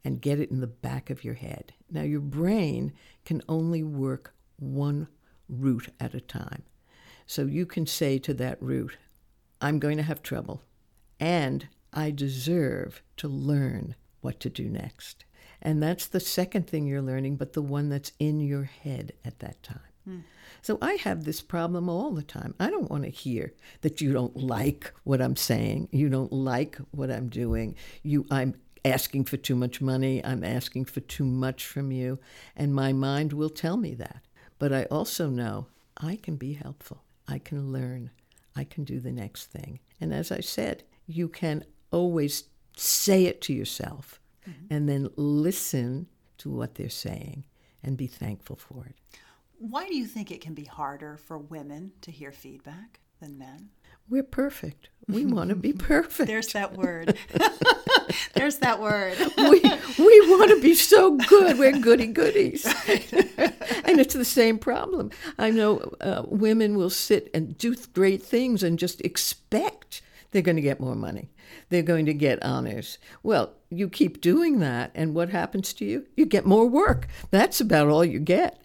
and 0.04 0.22
get 0.22 0.40
it 0.40 0.52
in 0.52 0.62
the 0.62 0.68
back 0.68 1.10
of 1.10 1.24
your 1.24 1.34
head. 1.36 1.74
Now, 1.90 2.04
your 2.04 2.20
brain 2.20 2.94
can 3.26 3.42
only 3.48 3.84
work 3.84 4.34
one 4.58 5.08
route 5.48 5.90
at 6.00 6.14
a 6.14 6.22
time. 6.22 6.64
So 7.26 7.44
you 7.44 7.66
can 7.66 7.88
say 7.88 8.20
to 8.20 8.34
that 8.36 8.62
route, 8.62 8.98
I'm 9.60 9.80
going 9.80 9.98
to 9.98 10.04
have 10.04 10.22
trouble, 10.22 10.62
and 11.20 11.68
I 11.94 12.12
deserve 12.12 13.02
to 13.18 13.28
learn 13.28 13.96
what 14.22 14.40
to 14.42 14.50
do 14.50 14.70
next. 14.70 15.26
And 15.62 15.82
that's 15.82 16.08
the 16.08 16.20
second 16.20 16.68
thing 16.68 16.88
you're 16.88 17.02
learning, 17.02 17.38
but 17.38 17.54
the 17.54 17.62
one 17.62 17.90
that's 17.90 18.12
in 18.20 18.40
your 18.40 18.64
head 18.64 19.14
at 19.24 19.40
that 19.40 19.62
time. 19.64 19.80
Mm. 20.08 20.24
So 20.62 20.78
I 20.82 20.94
have 20.94 21.24
this 21.24 21.42
problem 21.42 21.90
all 21.90 22.12
the 22.12 22.24
time. 22.24 22.54
I 22.60 22.70
don't 22.70 22.90
want 22.90 23.04
to 23.04 23.10
hear 23.10 23.54
that 23.82 24.02
you 24.02 24.14
don't 24.14 24.36
like 24.38 24.94
what 25.04 25.22
I'm 25.22 25.36
saying, 25.36 25.90
you 25.92 26.10
don't 26.10 26.32
like 26.32 26.78
what 26.92 27.12
I'm 27.12 27.30
doing. 27.30 27.76
You 28.04 28.26
I'm 28.30 28.56
asking 28.84 29.26
for 29.26 29.38
too 29.38 29.56
much 29.56 29.82
money, 29.82 30.24
I'm 30.26 30.44
asking 30.44 30.86
for 30.86 31.02
too 31.02 31.26
much 31.26 31.66
from 31.66 31.92
you, 31.92 32.20
and 32.56 32.74
my 32.74 32.94
mind 32.94 33.34
will 33.34 33.50
tell 33.50 33.78
me 33.78 33.94
that. 33.96 34.24
But 34.60 34.74
I 34.74 34.84
also 34.86 35.30
know 35.30 35.68
I 35.98 36.18
can 36.22 36.36
be 36.36 36.54
helpful. 36.54 37.04
I 37.28 37.40
can 37.40 37.72
learn. 37.72 38.12
I 38.56 38.64
can 38.64 38.84
do 38.84 39.00
the 39.00 39.12
next 39.12 39.46
thing. 39.46 39.80
And 40.00 40.14
as 40.14 40.32
I 40.32 40.42
said, 40.42 40.84
you 41.08 41.28
can 41.28 41.64
always 41.92 42.46
say 42.76 43.26
it 43.26 43.42
to 43.42 43.54
yourself 43.54 44.20
mm-hmm. 44.48 44.74
and 44.74 44.90
then 44.90 45.10
listen 45.16 46.08
to 46.40 46.50
what 46.50 46.76
they're 46.76 46.90
saying 46.90 47.44
and 47.84 47.98
be 47.98 48.08
thankful 48.08 48.56
for 48.56 48.86
it. 48.86 48.96
Why 49.62 49.88
do 49.88 49.96
you 49.96 50.08
think 50.08 50.32
it 50.32 50.42
can 50.42 50.56
be 50.56 50.64
harder 50.64 51.18
for 51.18 51.38
women 51.38 51.92
to 52.02 52.10
hear 52.10 52.32
feedback 52.32 53.00
than 53.20 53.38
men? 53.38 53.70
We're 54.10 54.24
perfect. 54.24 54.90
We 55.08 55.24
want 55.28 55.52
to 55.52 55.56
be 55.56 55.72
perfect. 55.72 56.28
There's 56.28 56.54
that 56.54 56.76
word. 56.76 57.16
There's 58.34 58.58
that 58.58 58.82
word. 58.82 59.16
we 59.38 59.62
we 59.62 60.30
want 60.32 60.50
to 60.50 60.62
be 60.62 60.74
so 60.74 61.16
good. 61.16 61.60
We're 61.60 61.78
goody 61.78 62.08
goodies. 62.08 62.66
and 62.66 64.00
it's 64.00 64.16
the 64.16 64.26
same 64.26 64.58
problem. 64.58 65.12
I 65.38 65.52
know 65.52 65.94
uh, 66.02 66.24
women 66.26 66.76
will 66.76 66.90
sit 66.90 67.30
and 67.32 67.56
do 67.56 67.76
great 67.94 68.24
things 68.24 68.64
and 68.64 68.80
just 68.80 69.00
expect 69.02 70.02
they're 70.32 70.42
going 70.42 70.56
to 70.56 70.64
get 70.64 70.80
more 70.80 70.96
money. 70.96 71.30
They're 71.70 71.84
going 71.84 72.08
to 72.08 72.16
get 72.16 72.42
honors. 72.42 72.98
Well, 73.22 73.54
you 73.70 73.90
keep 73.90 74.22
doing 74.22 74.58
that, 74.60 74.90
and 74.96 75.14
what 75.14 75.30
happens 75.30 75.72
to 75.74 75.86
you? 75.86 76.08
You 76.18 76.26
get 76.26 76.48
more 76.48 76.66
work. 76.68 77.08
That's 77.30 77.62
about 77.62 77.90
all 77.90 78.04
you 78.04 78.20
get. 78.20 78.60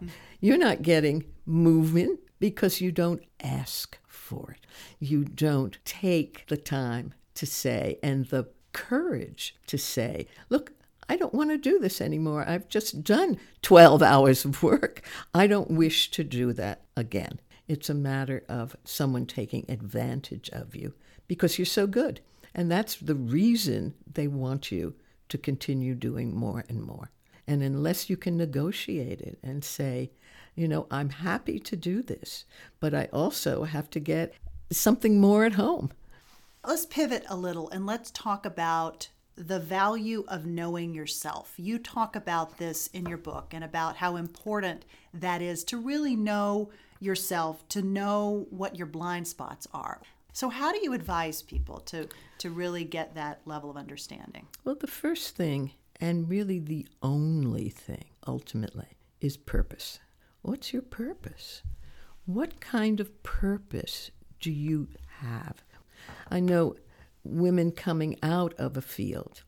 You're 0.46 0.58
not 0.58 0.82
getting 0.82 1.24
movement 1.44 2.20
because 2.38 2.80
you 2.80 2.92
don't 2.92 3.24
ask 3.42 3.98
for 4.06 4.52
it. 4.52 4.64
You 5.00 5.24
don't 5.24 5.76
take 5.84 6.46
the 6.46 6.56
time 6.56 7.14
to 7.34 7.46
say 7.46 7.98
and 8.00 8.26
the 8.26 8.46
courage 8.72 9.56
to 9.66 9.76
say, 9.76 10.28
look, 10.48 10.70
I 11.08 11.16
don't 11.16 11.34
want 11.34 11.50
to 11.50 11.58
do 11.58 11.80
this 11.80 12.00
anymore. 12.00 12.44
I've 12.46 12.68
just 12.68 13.02
done 13.02 13.38
12 13.62 14.04
hours 14.04 14.44
of 14.44 14.62
work. 14.62 15.02
I 15.34 15.48
don't 15.48 15.72
wish 15.72 16.12
to 16.12 16.22
do 16.22 16.52
that 16.52 16.82
again. 16.96 17.40
It's 17.66 17.90
a 17.90 17.94
matter 17.94 18.44
of 18.48 18.76
someone 18.84 19.26
taking 19.26 19.64
advantage 19.68 20.48
of 20.50 20.76
you 20.76 20.94
because 21.26 21.58
you're 21.58 21.66
so 21.66 21.88
good. 21.88 22.20
And 22.54 22.70
that's 22.70 22.94
the 22.94 23.16
reason 23.16 23.94
they 24.14 24.28
want 24.28 24.70
you 24.70 24.94
to 25.28 25.38
continue 25.38 25.96
doing 25.96 26.36
more 26.36 26.64
and 26.68 26.80
more. 26.84 27.10
And 27.48 27.62
unless 27.62 28.08
you 28.08 28.16
can 28.16 28.36
negotiate 28.36 29.20
it 29.20 29.38
and 29.42 29.64
say, 29.64 30.10
you 30.56 30.66
know, 30.66 30.86
I'm 30.90 31.10
happy 31.10 31.58
to 31.60 31.76
do 31.76 32.02
this, 32.02 32.44
but 32.80 32.94
I 32.94 33.08
also 33.12 33.64
have 33.64 33.90
to 33.90 34.00
get 34.00 34.34
something 34.72 35.20
more 35.20 35.44
at 35.44 35.52
home. 35.52 35.92
Let's 36.66 36.86
pivot 36.86 37.24
a 37.28 37.36
little 37.36 37.70
and 37.70 37.86
let's 37.86 38.10
talk 38.10 38.44
about 38.44 39.08
the 39.36 39.60
value 39.60 40.24
of 40.28 40.46
knowing 40.46 40.94
yourself. 40.94 41.52
You 41.56 41.78
talk 41.78 42.16
about 42.16 42.56
this 42.56 42.86
in 42.88 43.06
your 43.06 43.18
book 43.18 43.52
and 43.52 43.62
about 43.62 43.96
how 43.96 44.16
important 44.16 44.86
that 45.12 45.42
is 45.42 45.62
to 45.64 45.76
really 45.76 46.16
know 46.16 46.70
yourself, 47.00 47.68
to 47.68 47.82
know 47.82 48.46
what 48.50 48.76
your 48.76 48.86
blind 48.86 49.28
spots 49.28 49.68
are. 49.74 50.00
So 50.32 50.48
how 50.48 50.72
do 50.72 50.80
you 50.82 50.92
advise 50.94 51.42
people 51.42 51.80
to 51.80 52.08
to 52.38 52.50
really 52.50 52.84
get 52.84 53.14
that 53.14 53.40
level 53.44 53.70
of 53.70 53.76
understanding? 53.76 54.46
Well, 54.64 54.74
the 54.74 54.86
first 54.86 55.36
thing 55.36 55.72
and 56.00 56.28
really 56.28 56.58
the 56.58 56.86
only 57.02 57.68
thing 57.68 58.04
ultimately 58.26 58.98
is 59.20 59.36
purpose. 59.36 59.98
What's 60.46 60.72
your 60.72 60.82
purpose? 60.82 61.62
What 62.24 62.60
kind 62.60 63.00
of 63.00 63.24
purpose 63.24 64.12
do 64.40 64.52
you 64.52 64.86
have? 65.18 65.64
I 66.30 66.38
know 66.38 66.76
women 67.24 67.72
coming 67.72 68.16
out 68.22 68.54
of 68.54 68.76
a 68.76 68.80
field, 68.80 69.42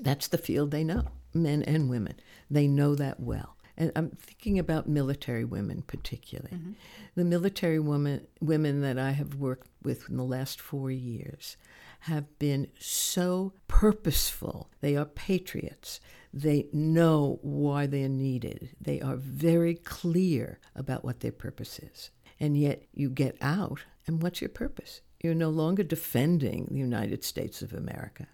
that's 0.00 0.28
the 0.28 0.38
field 0.38 0.70
they 0.70 0.84
know, 0.84 1.08
men 1.34 1.64
and 1.64 1.90
women. 1.90 2.20
They 2.48 2.68
know 2.68 2.94
that 2.94 3.18
well. 3.18 3.56
And 3.76 3.90
I'm 3.96 4.10
thinking 4.10 4.60
about 4.60 4.88
military 4.88 5.44
women 5.44 5.82
particularly. 5.82 6.56
Mm-hmm. 6.56 6.72
The 7.16 7.24
military 7.24 7.80
woman, 7.80 8.24
women 8.40 8.80
that 8.82 8.96
I 8.96 9.10
have 9.10 9.34
worked 9.34 9.66
with 9.82 10.08
in 10.08 10.16
the 10.16 10.22
last 10.22 10.60
four 10.60 10.88
years 10.88 11.56
have 12.00 12.38
been 12.38 12.68
so 12.78 13.54
purposeful. 13.66 14.70
They 14.80 14.94
are 14.94 15.04
patriots. 15.04 15.98
They 16.36 16.66
know 16.72 17.38
why 17.42 17.86
they're 17.86 18.08
needed. 18.08 18.70
They 18.80 19.00
are 19.00 19.14
very 19.14 19.76
clear 19.76 20.58
about 20.74 21.04
what 21.04 21.20
their 21.20 21.30
purpose 21.30 21.78
is. 21.78 22.10
And 22.40 22.58
yet 22.58 22.82
you 22.92 23.08
get 23.08 23.36
out, 23.40 23.84
and 24.08 24.20
what's 24.20 24.40
your 24.40 24.50
purpose? 24.50 25.00
You're 25.22 25.36
no 25.36 25.50
longer 25.50 25.84
defending 25.84 26.66
the 26.66 26.78
United 26.78 27.22
States 27.22 27.62
of 27.62 27.72
America. 27.72 28.26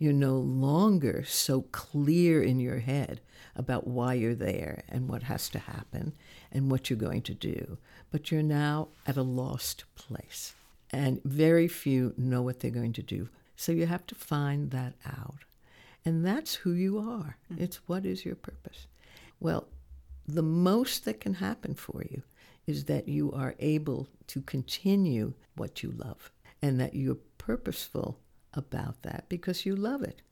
You're 0.00 0.12
no 0.12 0.36
longer 0.36 1.22
so 1.24 1.62
clear 1.70 2.42
in 2.42 2.58
your 2.58 2.80
head 2.80 3.20
about 3.54 3.86
why 3.86 4.14
you're 4.14 4.34
there 4.34 4.82
and 4.88 5.08
what 5.08 5.22
has 5.22 5.48
to 5.50 5.60
happen 5.60 6.12
and 6.50 6.72
what 6.72 6.90
you're 6.90 6.98
going 6.98 7.22
to 7.22 7.34
do. 7.34 7.78
But 8.10 8.32
you're 8.32 8.42
now 8.42 8.88
at 9.06 9.16
a 9.16 9.22
lost 9.22 9.84
place. 9.94 10.54
And 10.90 11.22
very 11.22 11.68
few 11.68 12.14
know 12.16 12.42
what 12.42 12.58
they're 12.58 12.72
going 12.72 12.94
to 12.94 13.02
do. 13.02 13.28
So 13.54 13.70
you 13.70 13.86
have 13.86 14.08
to 14.08 14.16
find 14.16 14.72
that 14.72 14.94
out. 15.06 15.44
And 16.04 16.24
that's 16.24 16.54
who 16.54 16.72
you 16.72 16.98
are. 16.98 17.38
Mm-hmm. 17.52 17.62
It's 17.62 17.76
what 17.88 18.04
is 18.04 18.24
your 18.24 18.36
purpose. 18.36 18.86
Well, 19.40 19.68
the 20.26 20.42
most 20.42 21.04
that 21.04 21.20
can 21.20 21.34
happen 21.34 21.74
for 21.74 22.02
you 22.10 22.22
is 22.66 22.84
that 22.84 23.08
you 23.08 23.30
are 23.32 23.54
able 23.58 24.08
to 24.28 24.40
continue 24.42 25.34
what 25.56 25.82
you 25.82 25.92
love 25.92 26.30
and 26.62 26.80
that 26.80 26.94
you're 26.94 27.18
purposeful 27.38 28.18
about 28.54 29.02
that 29.02 29.28
because 29.28 29.66
you 29.66 29.76
love 29.76 30.02
it. 30.02 30.22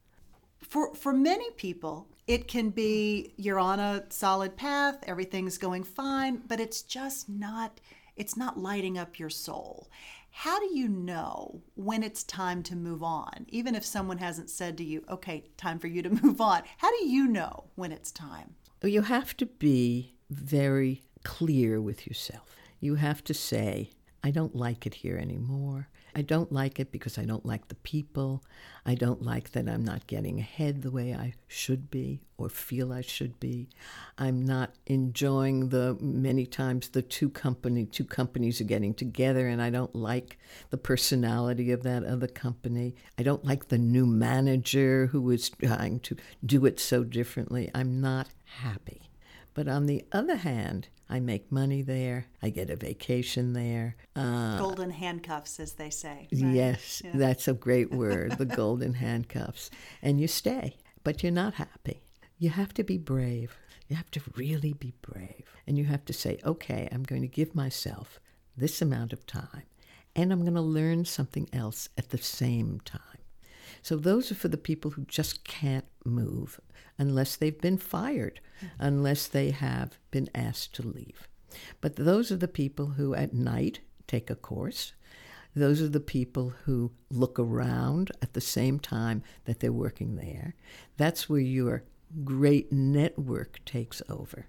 For 0.61 0.95
for 0.95 1.13
many 1.13 1.51
people, 1.53 2.07
it 2.27 2.49
can 2.49 2.71
be 2.71 3.35
you're 3.37 3.59
on 3.59 3.81
a 3.81 4.05
solid 4.11 4.57
path, 4.57 4.99
everything's 5.07 5.59
going 5.59 5.85
fine, 5.85 6.43
but 6.47 6.61
it's 6.61 6.83
just 6.83 7.29
not 7.29 7.81
it's 8.17 8.37
not 8.37 8.59
lighting 8.59 8.97
up 8.97 9.19
your 9.19 9.31
soul. 9.31 9.89
How 10.35 10.59
do 10.59 10.75
you 10.75 10.89
know 10.89 11.63
when 11.75 12.03
it's 12.03 12.25
time 12.25 12.63
to 12.65 12.75
move 12.75 13.03
on? 13.03 13.45
Even 13.49 13.75
if 13.75 13.85
someone 13.85 14.17
hasn't 14.17 14.49
said 14.49 14.79
to 14.79 14.85
you, 14.85 15.05
okay, 15.09 15.45
time 15.59 15.79
for 15.79 15.89
you 15.89 16.03
to 16.03 16.11
move 16.23 16.41
on, 16.41 16.63
how 16.79 16.91
do 16.91 17.07
you 17.07 17.29
know 17.29 17.65
when 17.75 17.93
it's 17.93 18.11
time? 18.11 18.55
You 18.83 19.03
have 19.03 19.37
to 19.37 19.47
be 19.47 20.15
very 20.31 21.03
clear 21.23 21.81
with 21.81 22.07
yourself. 22.07 22.57
You 22.81 22.97
have 22.97 23.23
to 23.25 23.35
say, 23.35 23.91
I 24.25 24.31
don't 24.31 24.57
like 24.57 24.87
it 24.87 24.95
here 24.95 25.19
anymore. 25.19 25.89
I 26.15 26.23
don't 26.23 26.53
like 26.53 26.79
it 26.79 26.93
because 26.93 27.17
I 27.19 27.25
don't 27.25 27.47
like 27.47 27.69
the 27.69 27.75
people. 27.77 28.45
I 28.85 28.95
don't 28.95 29.23
like 29.23 29.53
that 29.53 29.69
I'm 29.69 29.85
not 29.85 30.07
getting 30.07 30.39
ahead 30.39 30.83
the 30.83 30.91
way 30.91 31.15
I 31.15 31.35
should 31.47 31.91
be 31.91 32.21
or 32.37 32.49
feel 32.49 32.93
I 32.93 33.01
should 33.01 33.41
be. 33.41 33.69
I'm 34.19 34.45
not 34.45 34.75
enjoying 34.87 35.71
the 35.71 35.97
many 36.01 36.45
times 36.45 36.89
the 36.89 37.03
two 37.03 37.31
company 37.31 37.87
two 37.87 38.05
companies 38.05 38.61
are 38.61 38.65
getting 38.65 38.93
together 38.93 39.49
and 39.49 39.63
I 39.63 39.71
don't 39.71 39.95
like 39.95 40.39
the 40.71 40.79
personality 40.79 41.71
of 41.71 41.83
that 41.85 42.05
other 42.05 42.27
company. 42.27 42.95
I 43.19 43.23
don't 43.23 43.45
like 43.45 43.69
the 43.69 43.79
new 43.79 44.07
manager 44.07 45.07
who 45.07 45.31
is 45.31 45.51
trying 45.51 46.01
to 46.01 46.17
do 46.45 46.67
it 46.67 46.79
so 46.79 47.05
differently. 47.05 47.71
I'm 47.75 48.01
not 48.01 48.29
happy. 48.45 49.11
But 49.55 49.69
on 49.69 49.87
the 49.87 50.05
other 50.13 50.37
hand, 50.37 50.89
I 51.13 51.21
make 51.21 51.53
money 51.53 51.83
there. 51.83 52.25
I 52.43 52.49
get 52.49 52.71
a 52.71 52.77
vacation 52.77 53.53
there. 53.53 53.97
Uh, 54.17 54.57
golden 54.57 54.91
handcuffs, 54.91 55.61
as 55.61 55.75
they 55.75 55.91
say. 55.91 56.27
Right? 56.33 56.55
Yes, 56.55 57.03
yeah. 57.05 57.11
that's 57.13 57.47
a 57.47 57.53
great 57.53 57.91
word, 58.03 58.39
the 58.39 58.47
golden 58.47 58.95
handcuffs. 58.95 59.69
And 60.01 60.19
you 60.19 60.27
stay, 60.27 60.79
but 61.05 61.23
you're 61.23 61.31
not 61.31 61.55
happy. 61.55 62.01
You 62.39 62.49
have 62.49 62.73
to 62.75 62.83
be 62.83 62.97
brave. 62.97 63.59
You 63.89 63.97
have 63.97 64.11
to 64.13 64.23
really 64.37 64.73
be 64.73 64.95
brave. 65.03 65.45
And 65.67 65.77
you 65.77 65.85
have 65.85 66.07
to 66.07 66.15
say, 66.15 66.39
okay, 66.47 66.89
I'm 66.91 67.03
going 67.03 67.21
to 67.21 67.29
give 67.29 67.55
myself 67.55 68.19
this 68.57 68.81
amount 68.81 69.13
of 69.13 69.27
time, 69.27 69.65
and 70.17 70.33
I'm 70.33 70.41
going 70.41 70.55
to 70.55 70.63
learn 70.63 71.05
something 71.05 71.47
else 71.53 71.91
at 71.99 72.09
the 72.09 72.17
same 72.17 72.81
time. 72.87 73.01
So 73.83 73.97
those 73.97 74.31
are 74.31 74.37
for 74.37 74.49
the 74.49 74.57
people 74.57 74.93
who 74.93 75.03
just 75.03 75.45
can't 75.45 75.85
move 76.05 76.61
unless 76.99 77.37
they've 77.37 77.61
been 77.61 77.79
fired, 77.79 78.41
mm-hmm. 78.59 78.67
unless 78.79 79.27
they 79.27 79.51
have 79.51 79.99
been 80.11 80.31
asked 80.35 80.75
to 80.77 80.87
leave. 80.87 81.29
But 81.81 81.97
those 81.97 82.31
are 82.31 82.37
the 82.37 82.49
people 82.49 82.87
who 82.91 83.15
at 83.15 83.35
night 83.35 83.81
take 84.07 84.31
a 84.31 84.37
course. 84.37 84.93
Those 85.55 85.83
are 85.83 85.89
the 85.89 86.01
people 86.01 86.55
who 86.65 86.93
look 87.11 87.39
around 87.39 88.13
at 88.23 88.33
the 88.33 88.41
same 88.41 88.79
time 88.79 89.23
that 89.45 89.61
they're 89.61 89.73
working 89.73 90.17
there. 90.17 90.55
That's 90.97 91.29
where 91.29 91.41
your 91.41 91.83
great 92.25 92.73
network 92.73 93.61
takes 93.65 94.01
over. 94.09 94.47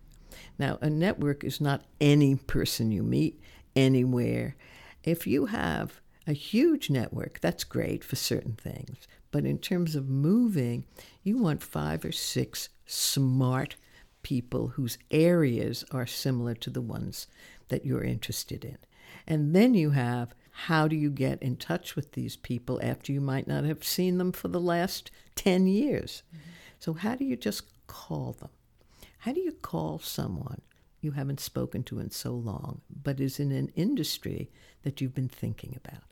Now, 0.58 0.78
a 0.82 0.90
network 0.90 1.44
is 1.44 1.60
not 1.60 1.86
any 2.00 2.36
person 2.36 2.92
you 2.92 3.04
meet 3.04 3.40
anywhere. 3.76 4.56
If 5.04 5.28
you 5.28 5.48
have 5.48 6.02
a 6.26 6.34
huge 6.34 6.90
network, 6.90 7.40
that's 7.42 7.64
great 7.64 8.04
for 8.04 8.16
certain 8.16 8.54
things. 8.54 9.08
But 9.32 9.46
in 9.46 9.58
terms 9.58 9.96
of 9.96 10.10
moving, 10.10 10.86
you 11.24 11.38
want 11.38 11.64
five 11.64 12.06
or 12.06 12.12
six 12.12 12.70
smart 12.86 13.76
people 14.22 14.70
whose 14.70 14.98
areas 15.12 15.84
are 15.92 16.08
similar 16.08 16.54
to 16.56 16.70
the 16.70 16.82
ones 16.82 17.28
that 17.68 17.86
you're 17.86 18.04
interested 18.04 18.64
in. 18.64 18.78
And 19.28 19.56
then 19.56 19.74
you 19.74 19.92
have 19.92 20.34
how 20.56 20.88
do 20.88 20.96
you 20.96 21.10
get 21.10 21.42
in 21.42 21.56
touch 21.56 21.96
with 21.96 22.12
these 22.12 22.36
people 22.36 22.80
after 22.84 23.12
you 23.12 23.20
might 23.20 23.48
not 23.48 23.64
have 23.64 23.84
seen 23.84 24.20
them 24.20 24.32
for 24.32 24.48
the 24.48 24.62
last 24.62 25.10
10 25.36 25.66
years? 25.66 26.22
Mm-hmm. 26.30 26.50
So, 26.80 26.94
how 26.94 27.16
do 27.16 27.26
you 27.26 27.36
just 27.36 27.64
call 27.88 28.34
them? 28.40 28.50
How 29.20 29.34
do 29.34 29.40
you 29.40 29.52
call 29.52 29.98
someone 30.00 30.62
you 31.02 31.12
haven't 31.12 31.40
spoken 31.40 31.84
to 31.84 32.00
in 32.00 32.12
so 32.12 32.34
long, 32.34 32.82
but 32.90 33.20
is 33.20 33.40
in 33.40 33.52
an 33.52 33.72
industry 33.76 34.52
that 34.84 35.02
you've 35.02 35.16
been 35.16 35.30
thinking 35.30 35.80
about? 35.84 36.04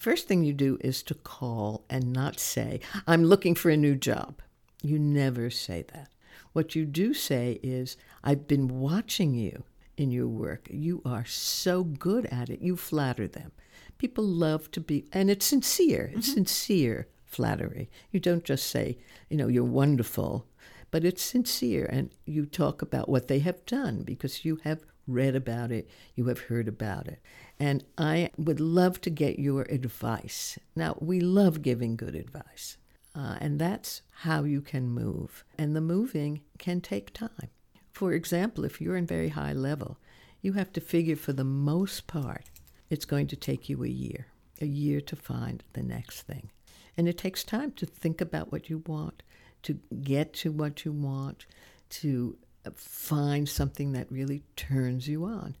First 0.00 0.28
thing 0.28 0.42
you 0.42 0.54
do 0.54 0.78
is 0.80 1.02
to 1.04 1.14
call 1.14 1.84
and 1.90 2.10
not 2.10 2.40
say, 2.40 2.80
I'm 3.06 3.22
looking 3.22 3.54
for 3.54 3.70
a 3.70 3.76
new 3.76 3.94
job. 3.94 4.40
You 4.82 4.98
never 4.98 5.50
say 5.50 5.84
that. 5.92 6.08
What 6.54 6.74
you 6.74 6.86
do 6.86 7.12
say 7.12 7.60
is, 7.62 7.98
I've 8.24 8.48
been 8.48 8.80
watching 8.80 9.34
you 9.34 9.64
in 9.98 10.10
your 10.10 10.26
work. 10.26 10.68
You 10.70 11.02
are 11.04 11.26
so 11.26 11.84
good 11.84 12.24
at 12.32 12.48
it. 12.48 12.62
You 12.62 12.78
flatter 12.78 13.28
them. 13.28 13.52
People 13.98 14.24
love 14.24 14.70
to 14.70 14.80
be, 14.80 15.04
and 15.12 15.30
it's 15.30 15.44
sincere. 15.44 16.10
It's 16.14 16.28
mm-hmm. 16.28 16.34
sincere 16.34 17.08
flattery. 17.26 17.90
You 18.10 18.20
don't 18.20 18.42
just 18.42 18.70
say, 18.70 18.96
you 19.28 19.36
know, 19.36 19.48
you're 19.48 19.64
wonderful, 19.64 20.46
but 20.90 21.04
it's 21.04 21.22
sincere. 21.22 21.84
And 21.84 22.10
you 22.24 22.46
talk 22.46 22.80
about 22.80 23.10
what 23.10 23.28
they 23.28 23.40
have 23.40 23.66
done 23.66 24.02
because 24.04 24.46
you 24.46 24.60
have 24.64 24.80
read 25.06 25.36
about 25.36 25.70
it, 25.70 25.90
you 26.14 26.26
have 26.28 26.40
heard 26.40 26.68
about 26.68 27.06
it. 27.06 27.20
And 27.60 27.84
I 27.98 28.30
would 28.38 28.58
love 28.58 29.02
to 29.02 29.10
get 29.10 29.38
your 29.38 29.62
advice. 29.64 30.58
Now, 30.74 30.96
we 30.98 31.20
love 31.20 31.60
giving 31.60 31.94
good 31.94 32.14
advice, 32.14 32.78
uh, 33.14 33.36
and 33.38 33.58
that's 33.58 34.00
how 34.10 34.44
you 34.44 34.62
can 34.62 34.88
move. 34.88 35.44
And 35.58 35.76
the 35.76 35.82
moving 35.82 36.40
can 36.58 36.80
take 36.80 37.12
time. 37.12 37.50
For 37.92 38.14
example, 38.14 38.64
if 38.64 38.80
you're 38.80 38.96
in 38.96 39.06
very 39.06 39.28
high 39.28 39.52
level, 39.52 39.98
you 40.40 40.54
have 40.54 40.72
to 40.72 40.80
figure 40.80 41.16
for 41.16 41.34
the 41.34 41.44
most 41.44 42.06
part, 42.06 42.44
it's 42.88 43.04
going 43.04 43.26
to 43.26 43.36
take 43.36 43.68
you 43.68 43.84
a 43.84 43.88
year, 43.88 44.28
a 44.62 44.66
year 44.66 45.02
to 45.02 45.14
find 45.14 45.62
the 45.74 45.82
next 45.82 46.22
thing. 46.22 46.50
And 46.96 47.06
it 47.06 47.18
takes 47.18 47.44
time 47.44 47.72
to 47.72 47.84
think 47.84 48.22
about 48.22 48.50
what 48.50 48.70
you 48.70 48.82
want, 48.86 49.22
to 49.64 49.74
get 50.02 50.32
to 50.34 50.50
what 50.50 50.86
you 50.86 50.92
want, 50.92 51.44
to 51.90 52.38
find 52.74 53.46
something 53.46 53.92
that 53.92 54.10
really 54.10 54.44
turns 54.56 55.08
you 55.08 55.24
on. 55.26 55.56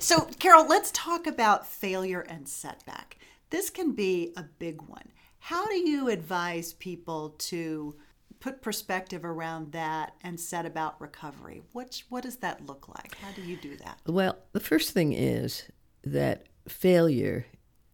So, 0.00 0.28
Carole, 0.38 0.68
let's 0.68 0.92
talk 0.92 1.26
about 1.26 1.66
failure 1.66 2.20
and 2.20 2.48
setback. 2.48 3.18
This 3.50 3.68
can 3.68 3.92
be 3.92 4.32
a 4.36 4.44
big 4.44 4.80
one. 4.82 5.10
How 5.40 5.66
do 5.66 5.76
you 5.76 6.08
advise 6.08 6.72
people 6.74 7.30
to 7.38 7.96
put 8.38 8.62
perspective 8.62 9.24
around 9.24 9.72
that 9.72 10.14
and 10.22 10.38
set 10.38 10.66
about 10.66 11.00
recovery? 11.00 11.62
What, 11.72 12.00
what 12.10 12.22
does 12.22 12.36
that 12.36 12.64
look 12.66 12.88
like? 12.88 13.16
How 13.16 13.32
do 13.32 13.42
you 13.42 13.56
do 13.56 13.76
that? 13.78 13.98
Well, 14.06 14.38
the 14.52 14.60
first 14.60 14.92
thing 14.92 15.12
is 15.12 15.64
that 16.04 16.46
failure 16.68 17.46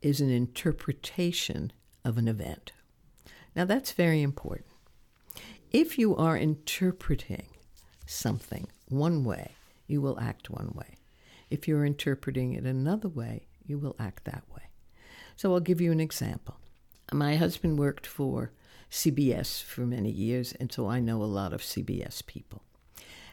is 0.02 0.20
an 0.20 0.30
interpretation 0.30 1.72
of 2.04 2.18
an 2.18 2.28
event. 2.28 2.72
Now, 3.56 3.64
that's 3.64 3.92
very 3.92 4.20
important. 4.20 4.68
If 5.72 5.98
you 5.98 6.14
are 6.16 6.36
interpreting 6.36 7.46
something 8.04 8.68
one 8.88 9.24
way, 9.24 9.52
you 9.86 10.02
will 10.02 10.20
act 10.20 10.50
one 10.50 10.72
way. 10.74 10.93
If 11.54 11.68
you're 11.68 11.84
interpreting 11.84 12.54
it 12.54 12.64
another 12.64 13.08
way, 13.08 13.46
you 13.64 13.78
will 13.78 13.94
act 13.96 14.24
that 14.24 14.42
way. 14.52 14.62
So 15.36 15.54
I'll 15.54 15.60
give 15.60 15.80
you 15.80 15.92
an 15.92 16.00
example. 16.00 16.56
My 17.12 17.36
husband 17.36 17.78
worked 17.78 18.08
for 18.08 18.50
CBS 18.90 19.62
for 19.62 19.82
many 19.82 20.10
years, 20.10 20.52
and 20.54 20.72
so 20.72 20.88
I 20.88 20.98
know 20.98 21.22
a 21.22 21.36
lot 21.40 21.52
of 21.52 21.60
CBS 21.60 22.26
people. 22.26 22.64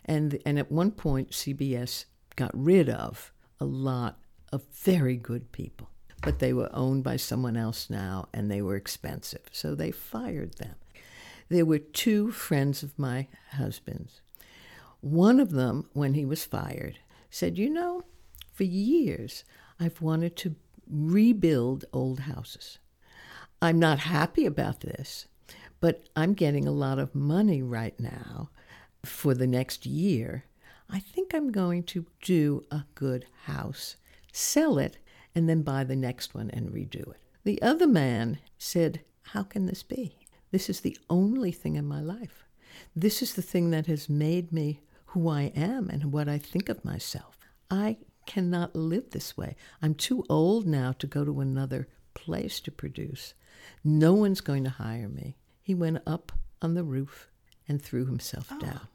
And, 0.06 0.38
and 0.46 0.60
at 0.60 0.72
one 0.72 0.92
point, 0.92 1.32
CBS 1.32 2.06
got 2.36 2.52
rid 2.54 2.90
of 2.90 3.32
a 3.60 3.66
lot 3.66 4.20
of 4.54 4.66
very 4.72 5.16
good 5.16 5.52
people, 5.52 5.90
but 6.22 6.38
they 6.38 6.54
were 6.54 6.70
owned 6.76 7.04
by 7.04 7.16
someone 7.16 7.58
else 7.58 7.90
now 7.90 8.30
and 8.36 8.52
they 8.52 8.62
were 8.62 8.76
expensive, 8.76 9.50
so 9.52 9.74
they 9.74 9.90
fired 9.90 10.60
them. 10.60 10.76
There 11.50 11.66
were 11.66 11.80
two 11.80 12.32
friends 12.32 12.84
of 12.84 13.00
my 13.00 13.30
husband's 13.54 14.22
one 15.00 15.40
of 15.40 15.50
them, 15.50 15.90
when 15.94 16.14
he 16.14 16.26
was 16.26 16.46
fired, 16.46 17.00
said, 17.32 17.58
You 17.58 17.72
know, 17.72 18.04
for 18.54 18.64
years 18.64 19.44
I've 19.80 20.02
wanted 20.02 20.36
to 20.38 20.56
rebuild 20.88 21.86
old 21.92 22.22
houses. 22.22 22.78
I'm 23.62 23.80
not 23.80 24.00
happy 24.00 24.46
about 24.46 24.82
this, 24.82 25.26
but 25.80 26.04
I'm 26.16 26.34
getting 26.34 26.68
a 26.68 26.72
lot 26.72 27.00
of 27.00 27.16
money 27.16 27.64
right 27.64 28.00
now 28.00 28.50
for 29.04 29.34
the 29.34 29.48
next 29.48 29.86
year. 29.86 30.46
I 30.90 31.00
think 31.00 31.34
I'm 31.34 31.52
going 31.52 31.84
to 31.84 32.06
do 32.22 32.66
a 32.70 32.84
good 32.94 33.26
house, 33.46 33.96
sell 34.32 34.78
it, 34.78 34.98
and 35.34 35.48
then 35.48 35.62
buy 35.62 35.84
the 35.84 35.96
next 35.96 36.36
one 36.36 36.50
and 36.52 36.70
redo 36.70 37.10
it. 37.12 37.22
The 37.44 37.62
other 37.62 37.88
man 37.88 38.40
said, 38.58 39.02
How 39.22 39.44
can 39.44 39.66
this 39.66 39.84
be? 39.84 40.18
This 40.52 40.70
is 40.70 40.82
the 40.82 40.98
only 41.10 41.52
thing 41.52 41.76
in 41.76 41.88
my 41.88 42.02
life. 42.02 42.46
This 42.96 43.22
is 43.22 43.34
the 43.34 43.42
thing 43.42 43.72
that 43.72 43.88
has 43.88 44.10
made 44.10 44.52
me 44.52 44.82
who 45.12 45.28
I 45.28 45.52
am 45.56 45.90
and 45.90 46.14
what 46.14 46.30
I 46.30 46.38
think 46.38 46.70
of 46.70 46.86
myself. 46.86 47.38
I 47.70 47.98
cannot 48.26 48.76
live 48.76 49.10
this 49.10 49.36
way. 49.36 49.58
I'm 49.82 49.94
too 49.94 50.24
old 50.30 50.66
now 50.66 50.94
to 50.94 51.08
go 51.08 51.26
to 51.26 51.42
another 51.42 51.90
place 52.14 52.62
to 52.62 52.72
produce. 52.72 53.34
No 53.84 54.14
one's 54.14 54.40
going 54.40 54.64
to 54.64 54.70
hire 54.70 55.10
me. 55.10 55.36
He 55.62 55.76
went 55.76 56.02
up 56.08 56.32
on 56.62 56.76
the 56.76 56.84
roof 56.84 57.30
and 57.68 57.82
threw 57.82 58.06
himself 58.06 58.48
oh. 58.52 58.60
down. 58.60 58.88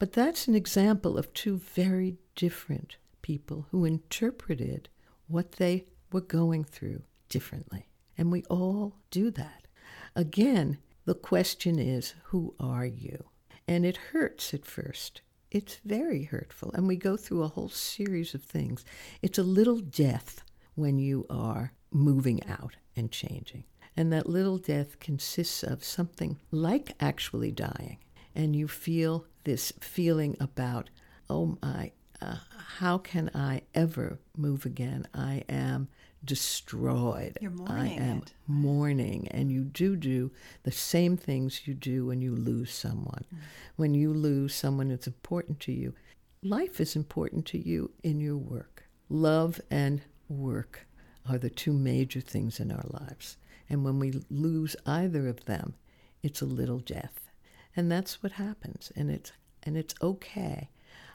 But 0.00 0.12
that's 0.12 0.48
an 0.48 0.56
example 0.56 1.16
of 1.16 1.32
two 1.32 1.58
very 1.58 2.16
different 2.34 2.96
people 3.22 3.66
who 3.70 3.84
interpreted 3.84 4.88
what 5.28 5.52
they 5.52 5.86
were 6.10 6.20
going 6.20 6.64
through 6.64 7.02
differently. 7.28 7.86
And 8.18 8.32
we 8.32 8.42
all 8.50 8.96
do 9.12 9.30
that. 9.30 9.68
Again, 10.16 10.78
the 11.04 11.14
question 11.14 11.78
is 11.78 12.14
who 12.24 12.54
are 12.58 12.84
you? 12.84 13.26
And 13.68 13.86
it 13.86 13.96
hurts 14.10 14.52
at 14.52 14.66
first 14.66 15.22
it's 15.52 15.78
very 15.84 16.24
hurtful. 16.24 16.72
And 16.72 16.88
we 16.88 16.96
go 16.96 17.16
through 17.16 17.42
a 17.42 17.48
whole 17.48 17.68
series 17.68 18.34
of 18.34 18.42
things. 18.42 18.84
It's 19.20 19.38
a 19.38 19.42
little 19.42 19.80
death 19.80 20.42
when 20.74 20.98
you 20.98 21.26
are 21.28 21.72
moving 21.90 22.40
out 22.48 22.76
and 22.96 23.12
changing. 23.12 23.64
And 23.94 24.10
that 24.12 24.28
little 24.28 24.56
death 24.56 24.98
consists 24.98 25.62
of 25.62 25.84
something 25.84 26.38
like 26.50 26.94
actually 27.00 27.50
dying. 27.52 27.98
And 28.34 28.56
you 28.56 28.66
feel 28.66 29.26
this 29.44 29.74
feeling 29.78 30.38
about, 30.40 30.88
oh 31.28 31.58
my, 31.60 31.92
uh, 32.22 32.36
how 32.78 32.96
can 32.96 33.30
I 33.34 33.60
ever 33.74 34.18
move 34.34 34.64
again? 34.64 35.06
I 35.12 35.44
am 35.50 35.88
destroyed. 36.24 37.38
You're 37.40 37.52
I 37.66 37.88
am 37.88 38.18
it. 38.18 38.32
mourning. 38.46 39.28
And 39.28 39.50
you 39.50 39.62
do 39.62 39.96
do 39.96 40.30
the 40.62 40.72
same 40.72 41.16
things 41.16 41.62
you 41.66 41.74
do 41.74 42.06
when 42.06 42.22
you 42.22 42.34
lose 42.34 42.72
someone. 42.72 43.24
Mm. 43.34 43.38
When 43.76 43.94
you 43.94 44.12
lose 44.12 44.54
someone 44.54 44.88
that's 44.88 45.06
important 45.06 45.60
to 45.60 45.72
you, 45.72 45.94
life 46.42 46.80
is 46.80 46.96
important 46.96 47.46
to 47.46 47.58
you 47.58 47.90
in 48.02 48.20
your 48.20 48.36
work. 48.36 48.84
Love 49.08 49.60
and 49.70 50.02
work 50.28 50.86
are 51.28 51.38
the 51.38 51.50
two 51.50 51.72
major 51.72 52.20
things 52.20 52.58
in 52.60 52.72
our 52.72 52.84
lives. 52.88 53.36
And 53.68 53.84
when 53.84 53.98
we 53.98 54.22
lose 54.30 54.76
either 54.86 55.28
of 55.28 55.44
them, 55.44 55.74
it's 56.22 56.42
a 56.42 56.46
little 56.46 56.78
death. 56.78 57.30
And 57.74 57.90
that's 57.90 58.22
what 58.22 58.32
happens. 58.32 58.92
And 58.96 59.10
it's 59.10 59.32
and 59.62 59.76
it's 59.76 59.94
okay. 60.02 60.68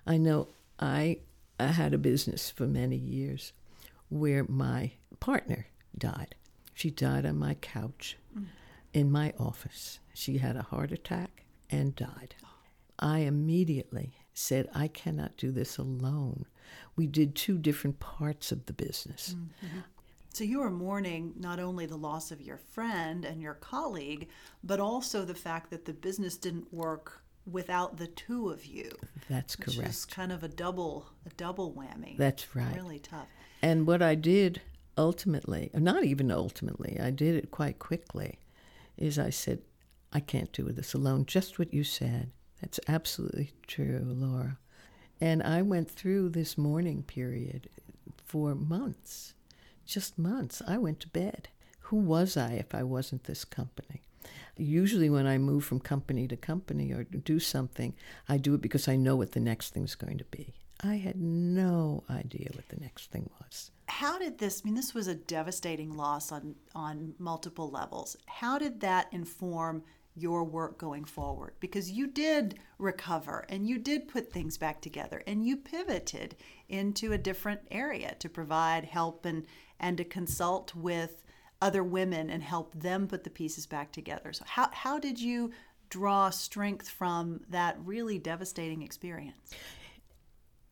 I 0.06 0.18
know 0.18 0.48
I, 0.80 1.18
I 1.60 1.68
had 1.68 1.94
a 1.94 1.98
business 1.98 2.50
for 2.50 2.66
many 2.66 2.96
years 2.96 3.52
where 4.10 4.44
my 4.46 4.92
partner 5.20 5.68
died. 5.98 6.36
She 6.74 6.92
died 6.92 7.26
on 7.26 7.38
my 7.38 7.56
couch 7.56 8.18
mm. 8.38 8.46
in 8.94 9.12
my 9.12 9.34
office. 9.40 10.00
She 10.14 10.38
had 10.38 10.56
a 10.56 10.62
heart 10.62 10.92
attack 10.92 11.46
and 11.70 11.96
died. 11.96 12.36
I 13.00 13.20
immediately 13.20 14.18
said, 14.34 14.70
I 14.74 14.88
cannot 14.88 15.38
do 15.38 15.52
this 15.52 15.78
alone. 15.78 16.46
We 16.96 17.08
did 17.08 17.36
two 17.36 17.58
different 17.58 18.00
parts 18.00 18.52
of 18.52 18.66
the 18.66 18.74
business. 18.74 19.36
Mm-hmm. 19.36 19.80
So 20.34 20.44
you 20.44 20.62
are 20.62 20.70
mourning 20.70 21.34
not 21.40 21.60
only 21.60 21.88
the 21.88 21.96
loss 21.96 22.32
of 22.32 22.42
your 22.42 22.58
friend 22.58 23.26
and 23.26 23.42
your 23.42 23.56
colleague, 23.56 24.28
but 24.64 24.80
also 24.80 25.26
the 25.26 25.34
fact 25.34 25.72
that 25.72 25.86
the 25.86 25.94
business 25.94 26.38
didn't 26.38 26.72
work 26.72 27.24
without 27.52 27.98
the 27.98 28.08
two 28.08 28.50
of 28.50 28.66
you. 28.66 28.92
That's 29.30 29.56
correct. 29.56 29.90
is 29.90 30.06
kind 30.06 30.32
of 30.32 30.44
a 30.44 30.48
double 30.48 31.08
a 31.26 31.30
double 31.32 31.74
whammy. 31.74 32.18
That's 32.18 32.56
right. 32.56 32.76
Really 32.76 33.00
tough. 33.00 33.28
And 33.62 33.88
what 33.88 34.02
I 34.02 34.16
did 34.16 34.62
ultimately, 34.98 35.70
not 35.74 36.04
even 36.04 36.32
ultimately, 36.32 37.00
I 37.00 37.12
did 37.12 37.36
it 37.36 37.52
quite 37.52 37.80
quickly, 37.80 38.40
is 38.98 39.20
I 39.20 39.30
said, 39.30 39.60
I 40.14 40.20
can't 40.20 40.52
do 40.52 40.64
this 40.72 40.94
alone. 40.94 41.26
Just 41.26 41.60
what 41.60 41.74
you 41.74 41.84
said. 41.84 42.32
That's 42.62 42.80
absolutely 42.88 43.52
true, 43.68 44.02
Laura. 44.04 44.58
And 45.20 45.44
I 45.44 45.62
went 45.62 45.90
through 45.90 46.30
this 46.30 46.58
mourning 46.58 47.04
period 47.04 47.70
for 48.24 48.56
months, 48.56 49.34
just 49.86 50.18
months. 50.18 50.62
I 50.68 50.78
went 50.78 51.00
to 51.02 51.10
bed. 51.10 51.50
Who 51.82 51.98
was 51.98 52.36
I 52.36 52.54
if 52.54 52.76
I 52.76 52.84
wasn't 52.84 53.24
this 53.24 53.46
company? 53.46 54.02
Usually, 54.58 55.10
when 55.10 55.28
I 55.28 55.38
move 55.38 55.64
from 55.64 55.80
company 55.80 56.28
to 56.28 56.36
company 56.36 56.92
or 56.92 57.04
do 57.04 57.40
something, 57.40 57.94
I 58.28 58.38
do 58.38 58.56
it 58.56 58.62
because 58.62 58.88
I 58.88 58.96
know 58.96 59.16
what 59.16 59.32
the 59.32 59.40
next 59.40 59.74
thing's 59.74 59.96
going 59.96 60.18
to 60.18 60.26
be. 60.26 60.56
I 60.84 60.96
had 60.96 61.20
no 61.20 62.04
idea 62.10 62.50
what 62.54 62.70
the 62.70 62.80
next 62.80 63.10
thing 63.10 63.30
was. 63.42 63.72
How 63.88 64.20
did 64.20 64.38
this? 64.38 64.62
I 64.64 64.66
mean, 64.66 64.76
this 64.76 64.94
was 64.94 65.08
a 65.08 65.16
devastating 65.16 65.96
loss 65.96 66.32
on 66.32 66.56
on 66.76 67.16
multiple 67.18 67.70
levels. 67.70 68.16
How 68.28 68.58
did 68.58 68.80
that 68.82 69.08
inform 69.12 69.84
your 70.16 70.44
work 70.44 70.78
going 70.78 71.06
forward? 71.06 71.54
Because 71.60 71.92
you 71.92 72.08
did 72.08 72.60
recover 72.78 73.46
and 73.50 73.68
you 73.68 73.78
did 73.80 74.08
put 74.08 74.32
things 74.32 74.58
back 74.58 74.82
together 74.82 75.24
and 75.26 75.46
you 75.46 75.58
pivoted 75.58 76.36
into 76.70 77.14
a 77.14 77.18
different 77.18 77.62
area 77.72 78.16
to 78.20 78.30
provide 78.30 78.84
help 78.84 79.26
and 79.26 79.46
and 79.80 79.98
to 79.98 80.04
consult 80.04 80.76
with 80.76 81.24
other 81.62 81.84
women 81.84 82.30
and 82.30 82.44
help 82.44 82.74
them 82.80 83.08
put 83.08 83.24
the 83.24 83.30
pieces 83.30 83.66
back 83.66 83.92
together. 83.92 84.32
So 84.34 84.44
how 84.48 84.70
how 84.72 85.00
did 85.00 85.20
you 85.20 85.52
draw 85.90 86.30
strength 86.30 86.90
from 86.90 87.42
that 87.50 87.78
really 87.84 88.20
devastating 88.20 88.84
experience? 88.84 89.38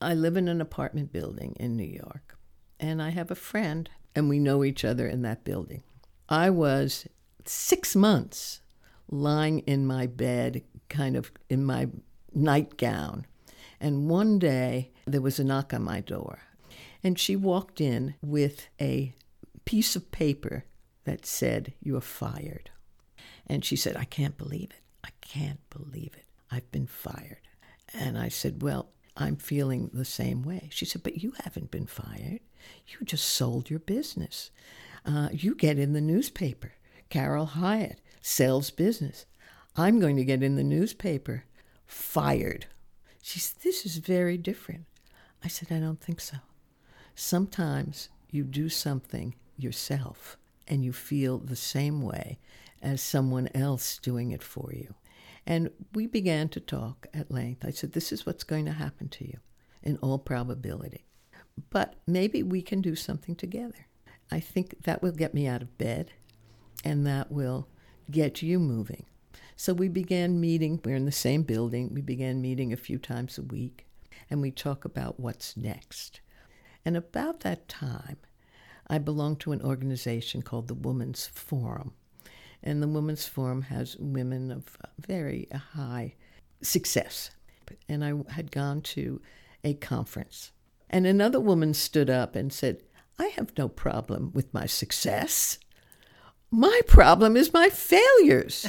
I 0.06 0.14
live 0.14 0.38
in 0.38 0.48
an 0.48 0.62
apartment 0.62 1.12
building 1.12 1.56
in 1.60 1.76
New 1.76 1.84
York, 1.84 2.38
and 2.80 3.02
I 3.02 3.10
have 3.10 3.32
a 3.32 3.36
friend, 3.36 3.90
and 4.16 4.30
we 4.30 4.38
know 4.38 4.64
each 4.64 4.86
other 4.86 5.08
in 5.08 5.24
that 5.24 5.44
building. 5.44 5.82
I 6.30 6.52
was 6.52 7.08
six 7.44 7.96
months 7.96 8.62
lying 9.10 9.60
in 9.62 9.88
my 9.88 10.06
bed, 10.06 10.62
kind 10.90 11.16
of 11.16 11.32
in 11.50 11.66
my 11.66 11.88
nightgown, 12.36 13.26
and 13.80 14.08
one 14.08 14.38
day 14.38 14.92
there 15.08 15.22
was 15.22 15.40
a 15.40 15.44
knock 15.44 15.74
on 15.74 15.82
my 15.82 16.02
door, 16.02 16.38
and 17.04 17.18
she 17.18 17.36
walked 17.36 17.82
in 17.82 18.14
with 18.22 18.68
a 18.80 19.12
piece 19.66 19.96
of 19.96 20.12
paper 20.12 20.66
that 21.06 21.26
said, 21.26 21.74
You're 21.82 22.00
fired. 22.00 22.70
And 23.48 23.66
she 23.66 23.76
said, 23.76 23.98
I 23.98 24.06
can't 24.06 24.38
believe 24.38 24.70
it. 24.70 24.82
I 25.04 25.10
can't 25.22 25.68
believe 25.72 26.12
it. 26.16 26.26
I've 26.52 26.72
been 26.72 26.86
fired. 26.86 27.40
And 27.92 28.20
I 28.20 28.30
said, 28.30 28.62
Well, 28.62 28.90
I'm 29.18 29.38
feeling 29.38 29.90
the 29.94 30.06
same 30.06 30.44
way. 30.44 30.70
She 30.72 30.86
said, 30.86 31.04
But 31.04 31.24
you 31.24 31.34
haven't 31.44 31.72
been 31.72 31.86
fired. 31.86 32.42
You 32.88 33.06
just 33.06 33.26
sold 33.26 33.70
your 33.70 33.80
business. 33.80 34.52
Uh, 35.06 35.30
you 35.32 35.56
get 35.56 35.80
in 35.80 35.94
the 35.94 36.02
newspaper. 36.02 36.74
Carole 37.10 37.46
Hyatt 37.46 38.02
sells 38.22 38.72
business. 38.72 39.26
I'm 39.78 40.00
going 40.00 40.16
to 40.18 40.26
get 40.26 40.44
in 40.44 40.56
the 40.56 40.64
newspaper. 40.64 41.46
Fired. 41.86 42.66
She 43.22 43.40
said, 43.40 43.62
This 43.64 43.86
is 43.86 43.98
very 43.98 44.38
different. 44.38 44.86
I 45.44 45.48
said, 45.48 45.72
I 45.72 45.80
don't 45.80 46.02
think 46.02 46.20
so. 46.20 46.38
Sometimes 47.14 48.10
you 48.32 48.44
do 48.44 48.68
something 48.68 49.36
yourself 49.58 50.38
and 50.68 50.84
you 50.84 50.92
feel 50.92 51.38
the 51.38 51.56
same 51.56 52.02
way 52.02 52.40
as 52.82 53.02
someone 53.02 53.50
else 53.54 53.98
doing 54.00 54.32
it 54.32 54.44
for 54.44 54.72
you. 54.74 54.96
And 55.48 55.70
we 55.94 56.08
began 56.08 56.50
to 56.50 56.60
talk 56.60 57.08
at 57.14 57.32
length. 57.32 57.66
I 57.66 57.72
said, 57.72 57.92
This 57.92 58.12
is 58.12 58.26
what's 58.26 58.44
going 58.44 58.66
to 58.66 58.72
happen 58.72 59.10
to 59.10 59.26
you 59.26 59.38
in 59.84 59.98
all 59.98 60.18
probability. 60.18 61.06
But 61.70 61.96
maybe 62.08 62.44
we 62.44 62.62
can 62.62 62.82
do 62.82 62.96
something 62.96 63.36
together. 63.36 63.88
I 64.32 64.40
think 64.40 64.84
that 64.84 65.02
will 65.02 65.12
get 65.12 65.34
me 65.34 65.48
out 65.48 65.62
of 65.62 65.78
bed 65.78 66.12
and 66.84 67.06
that 67.06 67.32
will 67.32 67.68
get 68.10 68.42
you 68.42 68.60
moving. 68.60 69.06
So 69.56 69.74
we 69.74 69.88
began 69.88 70.42
meeting. 70.42 70.82
We're 70.84 70.96
in 70.96 71.06
the 71.06 71.12
same 71.12 71.44
building. 71.44 71.94
We 71.94 72.02
began 72.02 72.42
meeting 72.42 72.74
a 72.74 72.78
few 72.78 72.98
times 72.98 73.38
a 73.38 73.44
week 73.44 73.86
and 74.30 74.42
we 74.42 74.52
talk 74.52 74.84
about 74.84 75.20
what's 75.20 75.56
next. 75.56 76.22
And 76.84 76.98
about 76.98 77.42
that 77.42 77.68
time, 77.68 78.18
I 78.88 78.98
belonged 78.98 79.40
to 79.42 79.52
an 79.52 79.62
organization 79.62 80.42
called 80.42 80.68
the 80.68 80.74
Women's 80.74 81.28
Forum. 81.28 81.94
And 82.64 82.82
the 82.82 82.88
Women's 82.88 83.28
Forum 83.28 83.64
has 83.64 83.96
women 83.98 84.52
of 84.52 84.78
very 85.00 85.48
high 85.74 86.16
success. 86.62 87.32
And 87.88 88.04
I 88.04 88.14
had 88.32 88.52
gone 88.52 88.82
to 88.82 89.22
a 89.64 89.74
conference. 89.76 90.52
And 90.90 91.06
another 91.06 91.40
woman 91.40 91.74
stood 91.74 92.10
up 92.10 92.36
and 92.36 92.54
said, 92.54 92.82
I 93.18 93.28
have 93.28 93.58
no 93.58 93.68
problem 93.68 94.32
with 94.34 94.54
my 94.54 94.66
success. 94.66 95.58
My 96.52 96.82
problem 96.88 97.36
is 97.36 97.54
my 97.54 97.70
failures. 97.70 98.68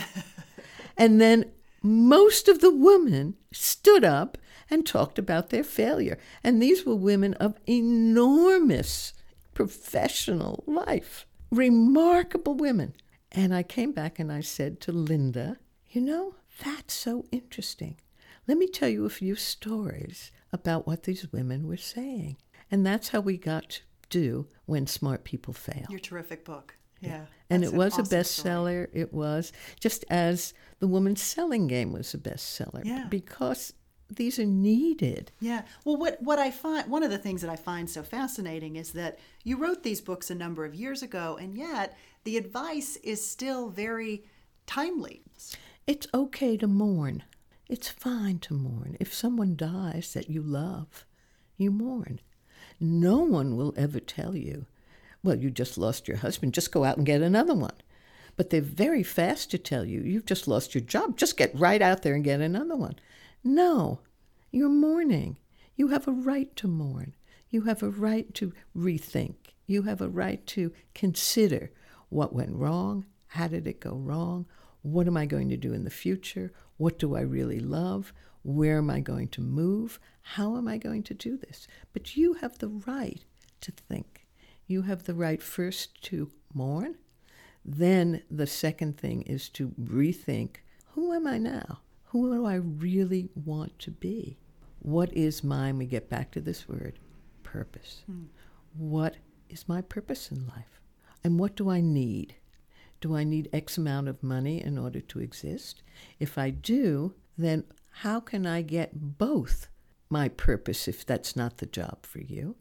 and 0.96 1.20
then 1.20 1.52
most 1.82 2.48
of 2.48 2.60
the 2.60 2.74
women 2.74 3.36
stood 3.52 4.04
up 4.04 4.38
and 4.70 4.84
talked 4.84 5.18
about 5.18 5.50
their 5.50 5.62
failure. 5.62 6.18
And 6.42 6.60
these 6.60 6.84
were 6.84 6.96
women 6.96 7.34
of 7.34 7.58
enormous 7.68 9.12
professional 9.54 10.64
life, 10.66 11.26
remarkable 11.50 12.54
women. 12.54 12.94
And 13.36 13.54
I 13.54 13.62
came 13.62 13.92
back 13.92 14.18
and 14.18 14.32
I 14.32 14.40
said 14.40 14.80
to 14.82 14.92
Linda, 14.92 15.58
You 15.90 16.00
know, 16.00 16.34
that's 16.64 16.94
so 16.94 17.26
interesting. 17.30 17.96
Let 18.48 18.58
me 18.58 18.66
tell 18.66 18.88
you 18.88 19.04
a 19.04 19.10
few 19.10 19.34
stories 19.34 20.30
about 20.52 20.86
what 20.86 21.02
these 21.02 21.30
women 21.32 21.66
were 21.66 21.76
saying. 21.76 22.38
And 22.70 22.84
that's 22.86 23.08
how 23.08 23.20
we 23.20 23.36
got 23.36 23.68
to 23.70 23.80
do 24.08 24.46
When 24.64 24.86
Smart 24.86 25.24
People 25.24 25.52
Fail. 25.52 25.86
Your 25.90 25.98
terrific 26.00 26.44
book. 26.44 26.74
Yeah. 27.00 27.26
And 27.50 27.62
that's 27.62 27.72
it 27.72 27.74
an 27.74 27.78
was 27.78 27.92
awesome 27.98 28.02
a 28.18 28.24
story. 28.24 28.54
bestseller. 28.54 28.88
It 28.92 29.12
was 29.12 29.52
just 29.78 30.04
as 30.08 30.54
the 30.78 30.86
woman's 30.88 31.20
selling 31.22 31.66
game 31.66 31.92
was 31.92 32.14
a 32.14 32.18
bestseller 32.18 32.84
Yeah. 32.84 33.06
because 33.10 33.74
these 34.08 34.38
are 34.38 34.44
needed. 34.46 35.32
Yeah. 35.40 35.62
Well, 35.84 35.96
what, 35.96 36.22
what 36.22 36.38
I 36.38 36.50
find, 36.50 36.88
one 36.88 37.02
of 37.02 37.10
the 37.10 37.18
things 37.18 37.42
that 37.42 37.50
I 37.50 37.56
find 37.56 37.90
so 37.90 38.02
fascinating 38.02 38.76
is 38.76 38.92
that 38.92 39.18
you 39.44 39.56
wrote 39.56 39.82
these 39.82 40.00
books 40.00 40.30
a 40.30 40.34
number 40.34 40.64
of 40.64 40.74
years 40.74 41.02
ago, 41.02 41.36
and 41.40 41.56
yet 41.56 41.96
the 42.24 42.36
advice 42.36 42.96
is 42.96 43.26
still 43.26 43.68
very 43.68 44.24
timely. 44.66 45.22
It's 45.86 46.06
okay 46.14 46.56
to 46.56 46.66
mourn. 46.66 47.24
It's 47.68 47.88
fine 47.88 48.38
to 48.40 48.54
mourn. 48.54 48.96
If 49.00 49.12
someone 49.12 49.56
dies 49.56 50.12
that 50.14 50.30
you 50.30 50.40
love, 50.40 51.04
you 51.56 51.70
mourn. 51.70 52.20
No 52.78 53.18
one 53.18 53.56
will 53.56 53.74
ever 53.76 53.98
tell 53.98 54.36
you, 54.36 54.66
well, 55.22 55.36
you 55.36 55.50
just 55.50 55.78
lost 55.78 56.06
your 56.06 56.18
husband, 56.18 56.54
just 56.54 56.70
go 56.70 56.84
out 56.84 56.96
and 56.96 57.06
get 57.06 57.22
another 57.22 57.54
one. 57.54 57.74
But 58.36 58.50
they're 58.50 58.60
very 58.60 59.02
fast 59.02 59.50
to 59.50 59.58
tell 59.58 59.84
you, 59.84 60.00
you've 60.00 60.26
just 60.26 60.46
lost 60.46 60.74
your 60.74 60.82
job, 60.82 61.16
just 61.16 61.36
get 61.36 61.58
right 61.58 61.80
out 61.82 62.02
there 62.02 62.14
and 62.14 62.22
get 62.22 62.40
another 62.40 62.76
one. 62.76 62.96
No, 63.46 64.00
you're 64.50 64.68
mourning. 64.68 65.36
You 65.76 65.88
have 65.88 66.08
a 66.08 66.12
right 66.12 66.54
to 66.56 66.66
mourn. 66.66 67.14
You 67.48 67.62
have 67.62 67.80
a 67.80 67.88
right 67.88 68.34
to 68.34 68.52
rethink. 68.76 69.36
You 69.66 69.82
have 69.82 70.00
a 70.00 70.08
right 70.08 70.44
to 70.48 70.72
consider 70.94 71.70
what 72.08 72.32
went 72.32 72.56
wrong, 72.56 73.06
how 73.28 73.46
did 73.46 73.68
it 73.68 73.78
go 73.78 73.94
wrong, 73.94 74.46
what 74.82 75.06
am 75.06 75.16
I 75.16 75.26
going 75.26 75.48
to 75.50 75.56
do 75.56 75.72
in 75.72 75.84
the 75.84 75.90
future, 75.90 76.52
what 76.76 76.98
do 76.98 77.16
I 77.16 77.20
really 77.20 77.60
love, 77.60 78.12
Where 78.42 78.78
am 78.78 78.90
I 78.90 79.00
going 79.00 79.26
to 79.28 79.40
move? 79.40 79.98
How 80.22 80.56
am 80.56 80.68
I 80.68 80.78
going 80.78 81.02
to 81.04 81.14
do 81.14 81.36
this? 81.36 81.66
But 81.92 82.16
you 82.16 82.34
have 82.34 82.58
the 82.58 82.68
right 82.68 83.24
to 83.60 83.72
think. 83.72 84.24
You 84.68 84.82
have 84.82 85.02
the 85.02 85.14
right 85.14 85.42
first 85.42 86.00
to 86.04 86.30
mourn. 86.54 86.94
Then 87.64 88.22
the 88.30 88.46
second 88.46 88.98
thing 88.98 89.22
is 89.22 89.48
to 89.50 89.70
rethink 89.80 90.58
who 90.94 91.12
am 91.12 91.26
I 91.26 91.38
now? 91.38 91.80
Who 92.16 92.34
do 92.34 92.46
I 92.46 92.54
really 92.54 93.28
want 93.34 93.78
to 93.80 93.90
be? 93.90 94.38
What 94.78 95.12
is 95.12 95.44
mine? 95.44 95.76
We 95.76 95.84
get 95.84 96.08
back 96.08 96.30
to 96.30 96.40
this 96.40 96.66
word 96.66 96.98
purpose. 97.42 98.04
Hmm. 98.06 98.24
What 98.74 99.16
is 99.50 99.68
my 99.68 99.82
purpose 99.82 100.30
in 100.30 100.46
life? 100.46 100.80
And 101.22 101.38
what 101.38 101.56
do 101.56 101.68
I 101.68 101.82
need? 101.82 102.36
Do 103.02 103.14
I 103.14 103.22
need 103.22 103.50
X 103.52 103.76
amount 103.76 104.08
of 104.08 104.22
money 104.22 104.62
in 104.62 104.78
order 104.78 105.00
to 105.02 105.20
exist? 105.20 105.82
If 106.18 106.38
I 106.38 106.48
do, 106.48 107.12
then 107.36 107.64
how 107.90 108.20
can 108.20 108.46
I 108.46 108.62
get 108.62 109.18
both 109.18 109.68
my 110.08 110.30
purpose 110.30 110.88
if 110.88 111.04
that's 111.04 111.36
not 111.36 111.58
the 111.58 111.66
job 111.66 112.06
for 112.06 112.20
you, 112.20 112.56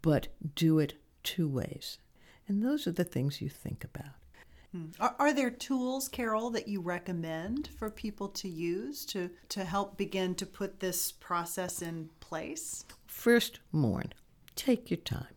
but 0.00 0.28
do 0.54 0.78
it 0.78 0.94
two 1.24 1.48
ways? 1.48 1.98
And 2.46 2.62
those 2.62 2.86
are 2.86 2.92
the 2.92 3.02
things 3.02 3.42
you 3.42 3.48
think 3.48 3.82
about. 3.82 4.21
Hmm. 4.72 4.86
Are, 4.98 5.14
are, 5.18 5.34
there 5.34 5.50
tools, 5.50 6.08
Carole, 6.08 6.50
that 6.50 6.66
you 6.66 6.80
recommend 6.80 7.68
for 7.78 7.90
people 7.90 8.28
to 8.28 8.48
use 8.48 9.04
to, 9.06 9.30
to 9.50 9.64
help 9.64 9.98
begin 9.98 10.34
to 10.36 10.46
put 10.46 10.80
this 10.80 11.12
process 11.12 11.82
in 11.82 12.08
place? 12.20 12.84
First, 13.06 13.60
mourn. 13.70 14.12
Take 14.56 14.90
your 14.90 14.98
time. 14.98 15.34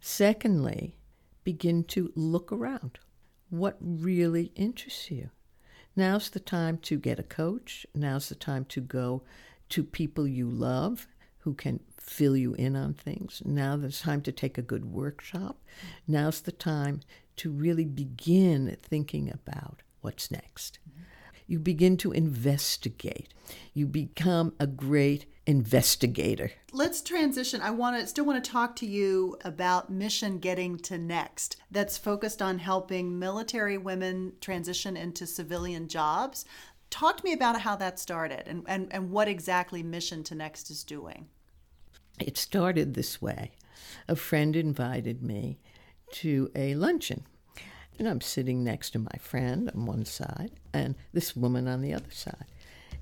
Secondly, 0.00 0.94
begin 1.42 1.84
to 1.84 2.12
look 2.14 2.52
around. 2.52 2.98
What 3.48 3.76
really 3.80 4.52
interests 4.54 5.10
you? 5.10 5.30
Now's 5.94 6.28
the 6.28 6.40
time 6.40 6.76
to 6.78 6.98
get 6.98 7.18
a 7.18 7.22
coach. 7.22 7.86
Now's 7.94 8.28
the 8.28 8.34
time 8.34 8.66
to 8.66 8.80
go 8.82 9.22
to 9.70 9.82
people 9.82 10.28
you 10.28 10.50
love 10.50 11.06
who 11.38 11.54
can 11.54 11.80
fill 11.98 12.36
you 12.36 12.54
in 12.54 12.76
on 12.76 12.92
things. 12.92 13.40
Now's 13.44 13.80
the 13.80 13.90
time 13.90 14.20
to 14.22 14.32
take 14.32 14.58
a 14.58 14.62
good 14.62 14.84
workshop. 14.84 15.62
Now's 16.06 16.40
the 16.40 16.52
time 16.52 17.00
to 17.36 17.50
really 17.50 17.84
begin 17.84 18.76
thinking 18.82 19.30
about 19.30 19.82
what's 20.00 20.30
next. 20.30 20.78
Mm-hmm. 20.88 21.02
You 21.46 21.58
begin 21.58 21.96
to 21.98 22.12
investigate. 22.12 23.32
You 23.72 23.86
become 23.86 24.54
a 24.58 24.66
great 24.66 25.26
investigator. 25.46 26.50
Let's 26.72 27.00
transition. 27.00 27.60
I 27.60 27.70
want 27.70 28.00
to 28.00 28.06
still 28.06 28.24
want 28.24 28.42
to 28.42 28.50
talk 28.50 28.74
to 28.76 28.86
you 28.86 29.36
about 29.44 29.90
Mission 29.90 30.38
Getting 30.38 30.76
to 30.78 30.98
Next 30.98 31.56
that's 31.70 31.96
focused 31.96 32.42
on 32.42 32.58
helping 32.58 33.18
military 33.18 33.78
women 33.78 34.32
transition 34.40 34.96
into 34.96 35.26
civilian 35.26 35.86
jobs. 35.86 36.44
Talk 36.90 37.18
to 37.18 37.24
me 37.24 37.32
about 37.32 37.60
how 37.60 37.76
that 37.76 37.98
started 37.98 38.44
and, 38.46 38.64
and, 38.66 38.88
and 38.92 39.10
what 39.10 39.28
exactly 39.28 39.82
Mission 39.82 40.24
to 40.24 40.34
Next 40.34 40.70
is 40.70 40.82
doing. 40.82 41.28
It 42.18 42.36
started 42.36 42.94
this 42.94 43.20
way. 43.22 43.52
A 44.08 44.16
friend 44.16 44.56
invited 44.56 45.22
me 45.22 45.58
to 46.12 46.50
a 46.54 46.74
luncheon. 46.74 47.24
And 47.98 48.06
I'm 48.06 48.20
sitting 48.20 48.62
next 48.62 48.90
to 48.90 48.98
my 48.98 49.18
friend 49.20 49.70
on 49.74 49.86
one 49.86 50.04
side 50.04 50.50
and 50.72 50.94
this 51.12 51.34
woman 51.34 51.66
on 51.66 51.80
the 51.80 51.94
other 51.94 52.10
side. 52.10 52.44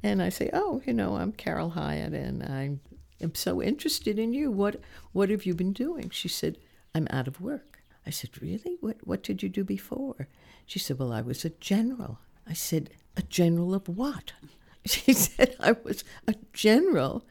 And 0.02 0.22
I 0.22 0.28
say, 0.28 0.50
Oh, 0.52 0.82
you 0.84 0.92
know, 0.92 1.16
I'm 1.16 1.32
Carole 1.32 1.70
Hyatt 1.70 2.12
and 2.12 2.42
I 2.42 2.78
am 3.20 3.34
so 3.34 3.62
interested 3.62 4.18
in 4.18 4.32
you. 4.32 4.50
What 4.50 4.80
what 5.12 5.30
have 5.30 5.46
you 5.46 5.54
been 5.54 5.72
doing? 5.72 6.10
She 6.10 6.28
said, 6.28 6.58
I'm 6.94 7.08
out 7.10 7.26
of 7.26 7.40
work. 7.40 7.80
I 8.06 8.10
said, 8.10 8.40
Really? 8.40 8.76
What 8.80 8.98
what 9.04 9.22
did 9.22 9.42
you 9.42 9.48
do 9.48 9.64
before? 9.64 10.28
She 10.66 10.78
said, 10.78 10.98
Well, 10.98 11.12
I 11.12 11.22
was 11.22 11.44
a 11.44 11.50
general. 11.50 12.18
I 12.46 12.52
said, 12.52 12.90
A 13.16 13.22
general 13.22 13.74
of 13.74 13.88
what? 13.88 14.32
She 14.86 15.14
said, 15.14 15.56
I 15.58 15.76
was 15.82 16.04
a 16.28 16.34
general 16.52 17.24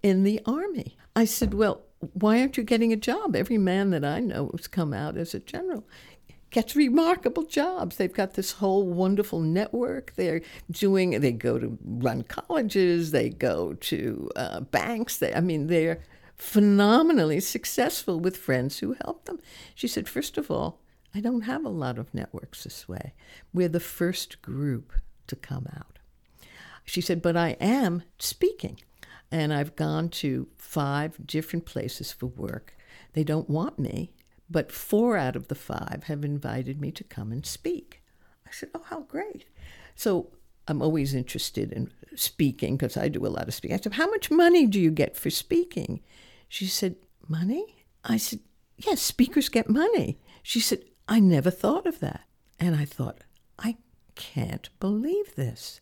in 0.00 0.22
the 0.22 0.40
army. 0.46 0.96
I 1.16 1.24
said, 1.24 1.52
Well, 1.52 1.82
why 2.12 2.40
aren't 2.40 2.56
you 2.56 2.62
getting 2.62 2.92
a 2.92 2.96
job? 2.96 3.34
Every 3.34 3.58
man 3.58 3.90
that 3.90 4.04
I 4.04 4.20
know 4.20 4.50
has 4.56 4.66
come 4.68 4.92
out 4.92 5.16
as 5.16 5.34
a 5.34 5.40
general 5.40 5.84
gets 6.50 6.76
remarkable 6.76 7.42
jobs. 7.42 7.96
They've 7.96 8.12
got 8.12 8.34
this 8.34 8.52
whole 8.52 8.86
wonderful 8.86 9.40
network. 9.40 10.14
They're 10.14 10.40
doing. 10.70 11.20
They 11.20 11.32
go 11.32 11.58
to 11.58 11.76
run 11.84 12.22
colleges. 12.22 13.10
They 13.10 13.28
go 13.30 13.74
to 13.74 14.30
uh, 14.36 14.60
banks. 14.60 15.18
They, 15.18 15.34
I 15.34 15.40
mean, 15.40 15.66
they're 15.66 16.00
phenomenally 16.36 17.40
successful 17.40 18.20
with 18.20 18.36
friends 18.36 18.78
who 18.78 18.96
help 19.04 19.24
them. 19.24 19.40
She 19.74 19.88
said, 19.88 20.08
first 20.08 20.38
of 20.38 20.50
all, 20.50 20.80
I 21.12 21.20
don't 21.20 21.42
have 21.42 21.64
a 21.64 21.68
lot 21.70 21.98
of 21.98 22.14
networks 22.14 22.64
this 22.64 22.88
way. 22.88 23.14
We're 23.52 23.68
the 23.68 23.80
first 23.80 24.40
group 24.40 24.92
to 25.26 25.36
come 25.36 25.66
out. 25.76 25.98
She 26.84 27.00
said, 27.00 27.22
but 27.22 27.36
I 27.36 27.50
am 27.60 28.02
speaking 28.18 28.80
and 29.34 29.52
I've 29.52 29.74
gone 29.74 30.10
to 30.10 30.46
five 30.56 31.26
different 31.26 31.66
places 31.66 32.12
for 32.12 32.26
work. 32.26 32.76
They 33.14 33.24
don't 33.24 33.50
want 33.50 33.80
me, 33.80 34.12
but 34.48 34.70
four 34.70 35.16
out 35.16 35.34
of 35.34 35.48
the 35.48 35.56
five 35.56 36.04
have 36.04 36.24
invited 36.24 36.80
me 36.80 36.92
to 36.92 37.02
come 37.02 37.32
and 37.32 37.44
speak. 37.44 38.00
I 38.46 38.50
said, 38.52 38.68
Oh, 38.76 38.82
how 38.84 39.00
great. 39.00 39.46
So 39.96 40.30
I'm 40.68 40.80
always 40.80 41.14
interested 41.14 41.72
in 41.72 41.90
speaking 42.14 42.76
because 42.76 42.96
I 42.96 43.08
do 43.08 43.26
a 43.26 43.28
lot 43.28 43.48
of 43.48 43.54
speaking. 43.54 43.76
I 43.76 43.80
said, 43.80 43.94
How 43.94 44.08
much 44.08 44.30
money 44.30 44.68
do 44.68 44.78
you 44.78 44.92
get 44.92 45.16
for 45.16 45.30
speaking? 45.30 46.00
She 46.48 46.66
said, 46.66 46.94
Money? 47.26 47.86
I 48.04 48.18
said, 48.18 48.38
Yes, 48.78 49.02
speakers 49.02 49.48
get 49.48 49.68
money. 49.68 50.16
She 50.44 50.60
said, 50.60 50.84
I 51.08 51.18
never 51.18 51.50
thought 51.50 51.86
of 51.88 51.98
that. 51.98 52.20
And 52.60 52.76
I 52.76 52.84
thought, 52.84 53.24
I 53.58 53.78
can't 54.14 54.68
believe 54.78 55.34
this. 55.34 55.80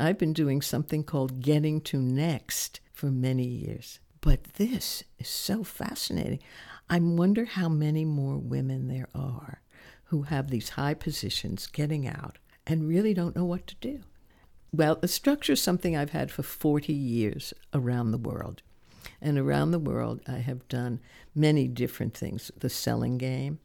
I've 0.00 0.18
been 0.18 0.32
doing 0.32 0.62
something 0.62 1.02
called 1.04 1.40
Getting 1.40 1.80
to 1.82 1.98
Next 2.00 2.80
for 2.92 3.06
many 3.06 3.44
years. 3.44 4.00
But 4.20 4.44
this 4.54 5.04
is 5.18 5.28
so 5.28 5.64
fascinating. 5.64 6.40
I 6.90 6.98
wonder 6.98 7.44
how 7.44 7.68
many 7.68 8.04
more 8.04 8.38
women 8.38 8.88
there 8.88 9.08
are 9.14 9.62
who 10.04 10.22
have 10.22 10.50
these 10.50 10.70
high 10.70 10.94
positions 10.94 11.66
getting 11.66 12.06
out 12.06 12.38
and 12.66 12.88
really 12.88 13.14
don't 13.14 13.36
know 13.36 13.44
what 13.44 13.66
to 13.66 13.74
do. 13.76 14.00
Well, 14.72 14.96
the 14.96 15.08
structure 15.08 15.54
is 15.54 15.62
something 15.62 15.96
I've 15.96 16.10
had 16.10 16.30
for 16.30 16.42
40 16.42 16.92
years 16.92 17.54
around 17.72 18.10
the 18.10 18.18
world. 18.18 18.62
And 19.20 19.38
around 19.38 19.70
the 19.70 19.78
world, 19.78 20.20
I 20.26 20.38
have 20.38 20.68
done 20.68 21.00
many 21.34 21.66
different 21.66 22.14
things. 22.14 22.50
The 22.56 22.68
selling 22.68 23.18
game, 23.18 23.58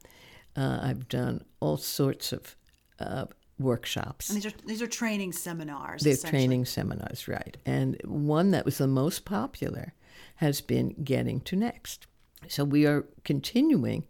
uh, 0.56 0.80
I've 0.82 1.08
done 1.08 1.44
all 1.60 1.78
sorts 1.78 2.32
of 2.32 2.56
uh, 3.00 3.26
workshops. 3.60 4.30
And 4.30 4.38
these 4.38 4.46
are 4.46 4.56
these 4.66 4.82
are 4.82 4.88
training 4.88 5.34
seminars. 5.34 6.04
They're 6.04 6.18
training 6.18 6.66
seminars, 6.66 7.28
right? 7.28 7.58
And 7.66 8.00
one 8.04 8.52
that 8.52 8.66
was 8.66 8.78
the 8.78 8.88
most 8.88 9.26
popular 9.26 9.94
has 10.36 10.62
been 10.62 10.96
Getting 11.04 11.42
to 11.42 11.56
Next. 11.56 12.08
So 12.48 12.64
we 12.64 12.86
are 12.86 13.06
continuing 13.24 14.06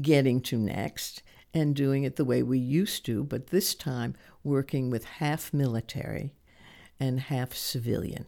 Getting 0.00 0.40
to 0.42 0.58
Next 0.58 1.22
and 1.54 1.74
doing 1.74 2.04
it 2.04 2.16
the 2.16 2.24
way 2.24 2.42
we 2.42 2.58
used 2.58 3.04
to, 3.06 3.24
but 3.24 3.48
this 3.48 3.74
time 3.74 4.14
working 4.44 4.90
with 4.90 5.04
half 5.04 5.52
military 5.52 6.34
and 7.00 7.20
half 7.20 7.54
civilian. 7.54 8.26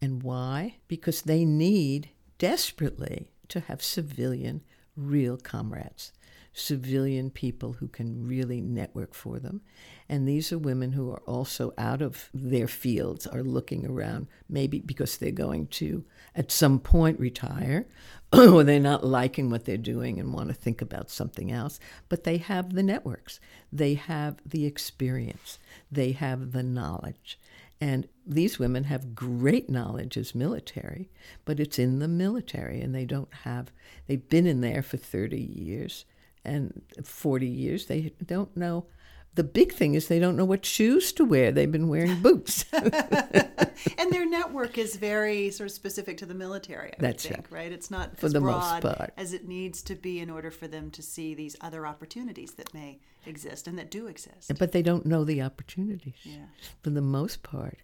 And 0.00 0.22
why? 0.22 0.76
Because 0.88 1.22
they 1.22 1.44
need 1.44 2.10
desperately 2.38 3.32
to 3.48 3.60
have 3.60 3.82
civilian 3.82 4.62
real 4.96 5.36
comrades 5.36 6.12
civilian 6.52 7.30
people 7.30 7.74
who 7.74 7.88
can 7.88 8.26
really 8.26 8.60
network 8.60 9.14
for 9.14 9.38
them. 9.38 9.60
And 10.08 10.26
these 10.26 10.52
are 10.52 10.58
women 10.58 10.92
who 10.92 11.10
are 11.10 11.22
also 11.26 11.72
out 11.78 12.02
of 12.02 12.28
their 12.34 12.66
fields, 12.66 13.26
are 13.26 13.44
looking 13.44 13.86
around, 13.86 14.26
maybe 14.48 14.80
because 14.80 15.16
they're 15.16 15.30
going 15.30 15.68
to 15.68 16.04
at 16.34 16.50
some 16.50 16.80
point 16.80 17.20
retire, 17.20 17.86
or 18.32 18.64
they're 18.64 18.80
not 18.80 19.04
liking 19.04 19.50
what 19.50 19.64
they're 19.64 19.76
doing 19.76 20.18
and 20.18 20.34
want 20.34 20.48
to 20.48 20.54
think 20.54 20.82
about 20.82 21.10
something 21.10 21.52
else. 21.52 21.78
But 22.08 22.24
they 22.24 22.38
have 22.38 22.74
the 22.74 22.82
networks, 22.82 23.38
they 23.72 23.94
have 23.94 24.36
the 24.44 24.66
experience, 24.66 25.58
they 25.90 26.12
have 26.12 26.50
the 26.50 26.64
knowledge. 26.64 27.38
And 27.80 28.08
these 28.26 28.58
women 28.58 28.84
have 28.84 29.14
great 29.14 29.70
knowledge 29.70 30.16
as 30.18 30.34
military, 30.34 31.08
but 31.46 31.58
it's 31.58 31.78
in 31.78 31.98
the 31.98 32.08
military, 32.08 32.80
and 32.80 32.94
they 32.94 33.06
don't 33.06 33.32
have, 33.44 33.72
they've 34.06 34.28
been 34.28 34.46
in 34.46 34.60
there 34.60 34.82
for 34.82 34.98
30 34.98 35.38
years 35.40 36.04
and 36.44 36.82
40 37.02 37.46
years. 37.46 37.86
They 37.86 38.12
don't 38.24 38.54
know. 38.56 38.86
The 39.34 39.44
big 39.44 39.72
thing 39.72 39.94
is 39.94 40.08
they 40.08 40.18
don't 40.18 40.36
know 40.36 40.44
what 40.44 40.66
shoes 40.66 41.12
to 41.14 41.24
wear. 41.24 41.52
They've 41.52 41.70
been 41.70 41.88
wearing 41.88 42.20
boots. 42.22 42.64
and 42.72 44.10
their 44.12 44.28
network 44.28 44.76
is 44.76 44.96
very 44.96 45.50
sort 45.50 45.68
of 45.70 45.72
specific 45.72 46.18
to 46.18 46.26
the 46.26 46.34
military, 46.34 46.90
I 46.92 46.96
That's 46.98 47.24
think, 47.24 47.46
right. 47.50 47.62
right? 47.64 47.72
It's 47.72 47.90
not 47.90 48.18
for 48.18 48.26
as 48.26 48.32
the 48.32 48.40
broad 48.40 48.82
most 48.84 48.96
part. 48.98 49.12
as 49.16 49.32
it 49.32 49.46
needs 49.48 49.82
to 49.82 49.94
be 49.94 50.18
in 50.20 50.28
order 50.30 50.50
for 50.50 50.66
them 50.68 50.90
to 50.90 51.02
see 51.02 51.34
these 51.34 51.56
other 51.60 51.86
opportunities 51.86 52.52
that 52.54 52.74
may 52.74 52.98
exist 53.26 53.66
and 53.66 53.78
that 53.78 53.90
do 53.90 54.06
exist. 54.06 54.52
But 54.58 54.72
they 54.72 54.82
don't 54.82 55.06
know 55.06 55.24
the 55.24 55.42
opportunities 55.42 56.14
yeah. 56.22 56.46
for 56.82 56.90
the 56.90 57.02
most 57.02 57.42
part. 57.42 57.78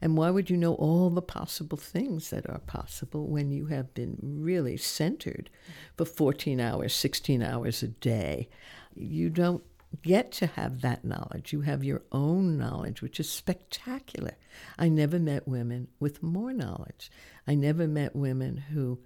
And 0.00 0.16
why 0.16 0.30
would 0.30 0.50
you 0.50 0.56
know 0.56 0.74
all 0.74 1.10
the 1.10 1.22
possible 1.22 1.78
things 1.78 2.30
that 2.30 2.48
are 2.48 2.58
possible 2.60 3.26
when 3.26 3.50
you 3.50 3.66
have 3.66 3.94
been 3.94 4.16
really 4.20 4.76
centered 4.76 5.50
mm-hmm. 5.62 5.72
for 5.96 6.04
14 6.04 6.60
hours, 6.60 6.94
16 6.94 7.42
hours 7.42 7.82
a 7.82 7.88
day? 7.88 8.48
You 8.94 9.30
don't 9.30 9.62
get 10.02 10.32
to 10.32 10.46
have 10.46 10.80
that 10.82 11.04
knowledge. 11.04 11.52
You 11.52 11.62
have 11.62 11.82
your 11.82 12.02
own 12.12 12.58
knowledge, 12.58 13.02
which 13.02 13.18
is 13.18 13.30
spectacular. 13.30 14.36
I 14.78 14.88
never 14.88 15.18
met 15.18 15.48
women 15.48 15.88
with 15.98 16.22
more 16.22 16.52
knowledge. 16.52 17.10
I 17.46 17.54
never 17.54 17.88
met 17.88 18.14
women 18.14 18.56
who 18.56 19.00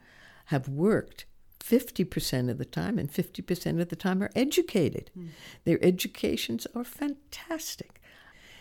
have 0.47 0.69
worked 0.69 1.27
50% 1.63 2.51
of 2.51 2.59
the 2.59 2.65
time, 2.65 2.99
and 2.99 3.13
50% 3.13 3.81
of 3.81 3.89
the 3.89 3.97
time 3.97 4.23
are 4.23 4.31
educated. 4.35 5.11
Mm. 5.17 5.29
Their 5.65 5.83
educations 5.83 6.67
are 6.75 6.85
fantastic, 6.85 8.01